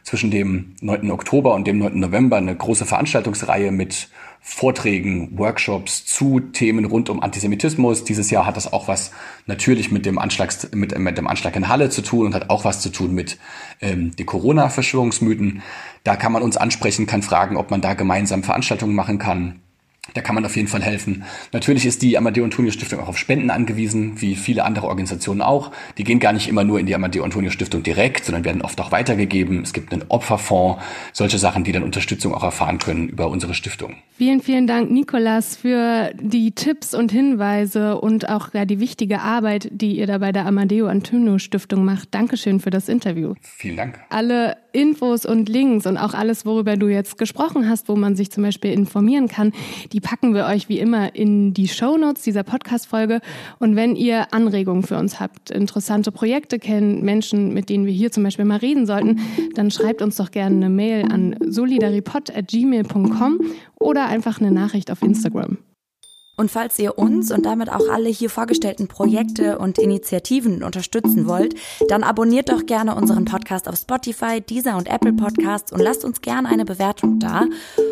zwischen 0.08 0.32
dem 0.32 0.76
9. 0.80 1.12
Oktober 1.12 1.54
und 1.54 1.68
dem 1.68 1.80
9. 1.80 2.00
November 2.00 2.38
eine 2.38 2.56
große 2.56 2.86
Veranstaltungsreihe 2.86 3.74
mit 3.74 4.10
Vorträgen, 4.42 5.38
Workshops 5.38 6.06
zu 6.06 6.40
Themen 6.40 6.86
rund 6.86 7.10
um 7.10 7.22
Antisemitismus. 7.22 8.04
Dieses 8.04 8.32
Jahr 8.32 8.46
hat 8.46 8.58
das 8.58 8.72
auch 8.72 8.88
was 8.88 9.12
natürlich 9.46 9.92
mit 9.92 10.06
dem, 10.06 10.18
Anschlags, 10.18 10.70
mit, 10.74 10.98
mit 10.98 11.18
dem 11.18 11.28
Anschlag 11.28 11.56
in 11.56 11.68
Halle 11.68 11.90
zu 11.90 12.02
tun 12.02 12.28
und 12.28 12.34
hat 12.34 12.50
auch 12.50 12.64
was 12.64 12.82
zu 12.82 12.90
tun 12.90 13.14
mit 13.14 13.38
ähm, 13.82 14.16
den 14.16 14.26
Corona-Verschwörungsmythen. 14.26 15.62
Da 16.04 16.16
kann 16.16 16.32
man 16.32 16.44
uns 16.44 16.58
ansprechen, 16.58 17.08
kann 17.08 17.22
fragen, 17.22 17.58
ob 17.58 17.72
man 17.72 17.82
da 17.82 17.94
gemeinsam 17.94 18.44
Veranstaltungen 18.44 18.96
machen 18.96 19.18
kann. 19.18 19.62
Da 20.14 20.22
kann 20.22 20.36
man 20.36 20.46
auf 20.46 20.56
jeden 20.56 20.68
Fall 20.68 20.82
helfen. 20.82 21.24
Natürlich 21.54 21.86
ist 21.86 22.02
die 22.02 22.18
Amadeo 22.18 22.44
Antonio 22.44 22.72
Stiftung 22.72 23.00
auch 23.00 23.08
auf 23.08 23.18
Spenden 23.18 23.50
angewiesen, 23.50 24.22
wie 24.22 24.36
viele 24.36 24.64
andere 24.64 24.88
Organisationen 24.88 25.42
auch. 25.42 25.72
Die 25.98 26.04
gehen 26.04 26.20
gar 26.20 26.34
nicht 26.34 26.48
immer 26.48 26.64
nur 26.64 26.80
in 26.80 26.86
die 26.86 26.96
Amadeo 26.96 27.24
Antonio 27.24 27.52
Stiftung 27.52 27.84
direkt, 27.84 28.26
sondern 28.26 28.46
werden 28.46 28.62
oft 28.62 28.80
auch 28.82 28.92
weitergegeben. 28.92 29.62
Es 29.64 29.74
gibt 29.74 29.94
einen 29.94 30.06
Opferfonds, 30.10 30.82
solche 31.14 31.38
Sachen, 31.38 31.64
die 31.64 31.72
dann 31.72 31.84
Unterstützung 31.84 32.34
auch 32.34 32.44
erfahren 32.44 32.78
können 32.80 33.10
über 33.10 33.30
unsere 33.30 33.54
Stiftung. 33.54 33.96
Vielen, 34.18 34.42
vielen 34.42 34.68
Dank, 34.68 34.90
Nikolas, 34.90 35.56
für 35.56 36.12
die 36.20 36.52
Tipps 36.52 36.94
und 36.94 37.12
Hinweise 37.12 38.00
und 38.00 38.30
auch 38.30 38.54
ja, 38.54 38.66
die 38.66 38.80
wichtige 38.80 39.22
Arbeit, 39.22 39.70
die 39.72 39.98
ihr 39.98 40.08
da 40.08 40.18
bei 40.18 40.32
der 40.32 40.46
Amadeo 40.46 40.88
Antonio 40.88 41.38
Stiftung 41.38 41.86
macht. 41.86 42.14
Dankeschön 42.14 42.60
für 42.60 42.70
das 42.70 42.90
Interview. 42.90 43.36
Vielen 43.42 43.78
Dank. 43.78 44.00
Alle 44.10 44.58
Infos 44.78 45.26
und 45.26 45.50
Links 45.50 45.88
und 45.88 45.98
auch 45.98 46.14
alles, 46.14 46.46
worüber 46.46 46.78
du 46.78 46.88
jetzt 46.88 47.18
gesprochen 47.18 47.68
hast, 47.68 47.90
wo 47.90 47.96
man 47.96 48.16
sich 48.16 48.30
zum 48.30 48.44
Beispiel 48.44 48.72
informieren 48.72 49.28
kann, 49.28 49.52
die 49.92 50.00
packen 50.00 50.36
wir 50.36 50.46
euch 50.46 50.70
wie 50.70 50.78
immer 50.78 51.16
in 51.16 51.56
die 51.56 51.68
Show 51.68 51.98
Notes 51.98 52.22
dieser 52.22 52.44
Podcast-Folge. 52.44 53.22
Und 53.58 53.76
wenn 53.76 53.96
ihr 53.96 54.32
Anregungen 54.36 54.84
für 54.84 54.98
uns 54.98 55.20
habt, 55.20 55.50
interessante 55.50 56.12
Projekte 56.12 56.60
kennt, 56.60 57.02
Menschen, 57.02 57.56
mit 57.56 57.70
denen 57.70 57.88
wir 57.88 57.94
hier 57.94 58.12
zum 58.12 58.22
Beispiel 58.24 58.46
mal 58.46 58.58
reden 58.58 58.86
sollten, 58.86 59.20
dann 59.56 59.72
schreibt 59.72 60.04
uns 60.04 60.18
doch 60.18 60.30
gerne 60.30 60.58
eine 60.58 60.70
Mail 60.70 61.12
an 61.12 61.36
solidaripod.gmail.com 61.44 63.40
oder 63.80 64.06
einfach 64.06 64.40
eine 64.40 64.52
Nachricht 64.52 64.92
auf 64.92 65.02
Instagram. 65.02 65.58
Und 66.38 66.52
falls 66.52 66.78
ihr 66.78 67.00
uns 67.00 67.32
und 67.32 67.48
damit 67.48 67.72
auch 67.72 67.90
alle 67.92 68.10
hier 68.10 68.30
vorgestellten 68.30 68.88
Projekte 68.88 69.58
und 69.58 69.80
Initiativen 69.80 70.64
unterstützen 70.64 71.28
wollt, 71.28 71.56
dann 71.90 72.04
abonniert 72.04 72.50
doch 72.50 72.68
gerne 72.68 72.94
unseren 72.96 73.26
Podcast 73.26 73.68
auf 73.68 73.76
Spotify, 73.76 74.40
Deezer 74.40 74.78
und 74.78 74.88
Apple 74.88 75.14
Podcasts 75.14 75.72
und 75.72 75.82
lasst 75.82 76.06
uns 76.06 76.22
gerne 76.22 76.48
eine 76.48 76.64
Bewertung 76.64 77.20
da. 77.20 77.46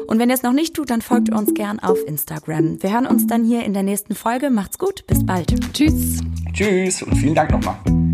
Und 0.05 0.19
wenn 0.19 0.29
ihr 0.29 0.35
es 0.35 0.43
noch 0.43 0.53
nicht 0.53 0.75
tut, 0.75 0.91
dann 0.91 1.01
folgt 1.01 1.33
uns 1.33 1.55
gern 1.55 1.79
auf 1.79 1.97
Instagram. 2.05 2.83
Wir 2.83 2.93
hören 2.93 3.07
uns 3.07 3.25
dann 3.25 3.43
hier 3.43 3.63
in 3.63 3.73
der 3.73 3.83
nächsten 3.83 4.13
Folge. 4.13 4.51
Macht's 4.51 4.77
gut, 4.77 5.07
bis 5.07 5.25
bald. 5.25 5.55
Tschüss. 5.73 6.19
Tschüss 6.53 7.01
und 7.01 7.15
vielen 7.15 7.33
Dank 7.33 7.49
nochmal. 7.49 8.04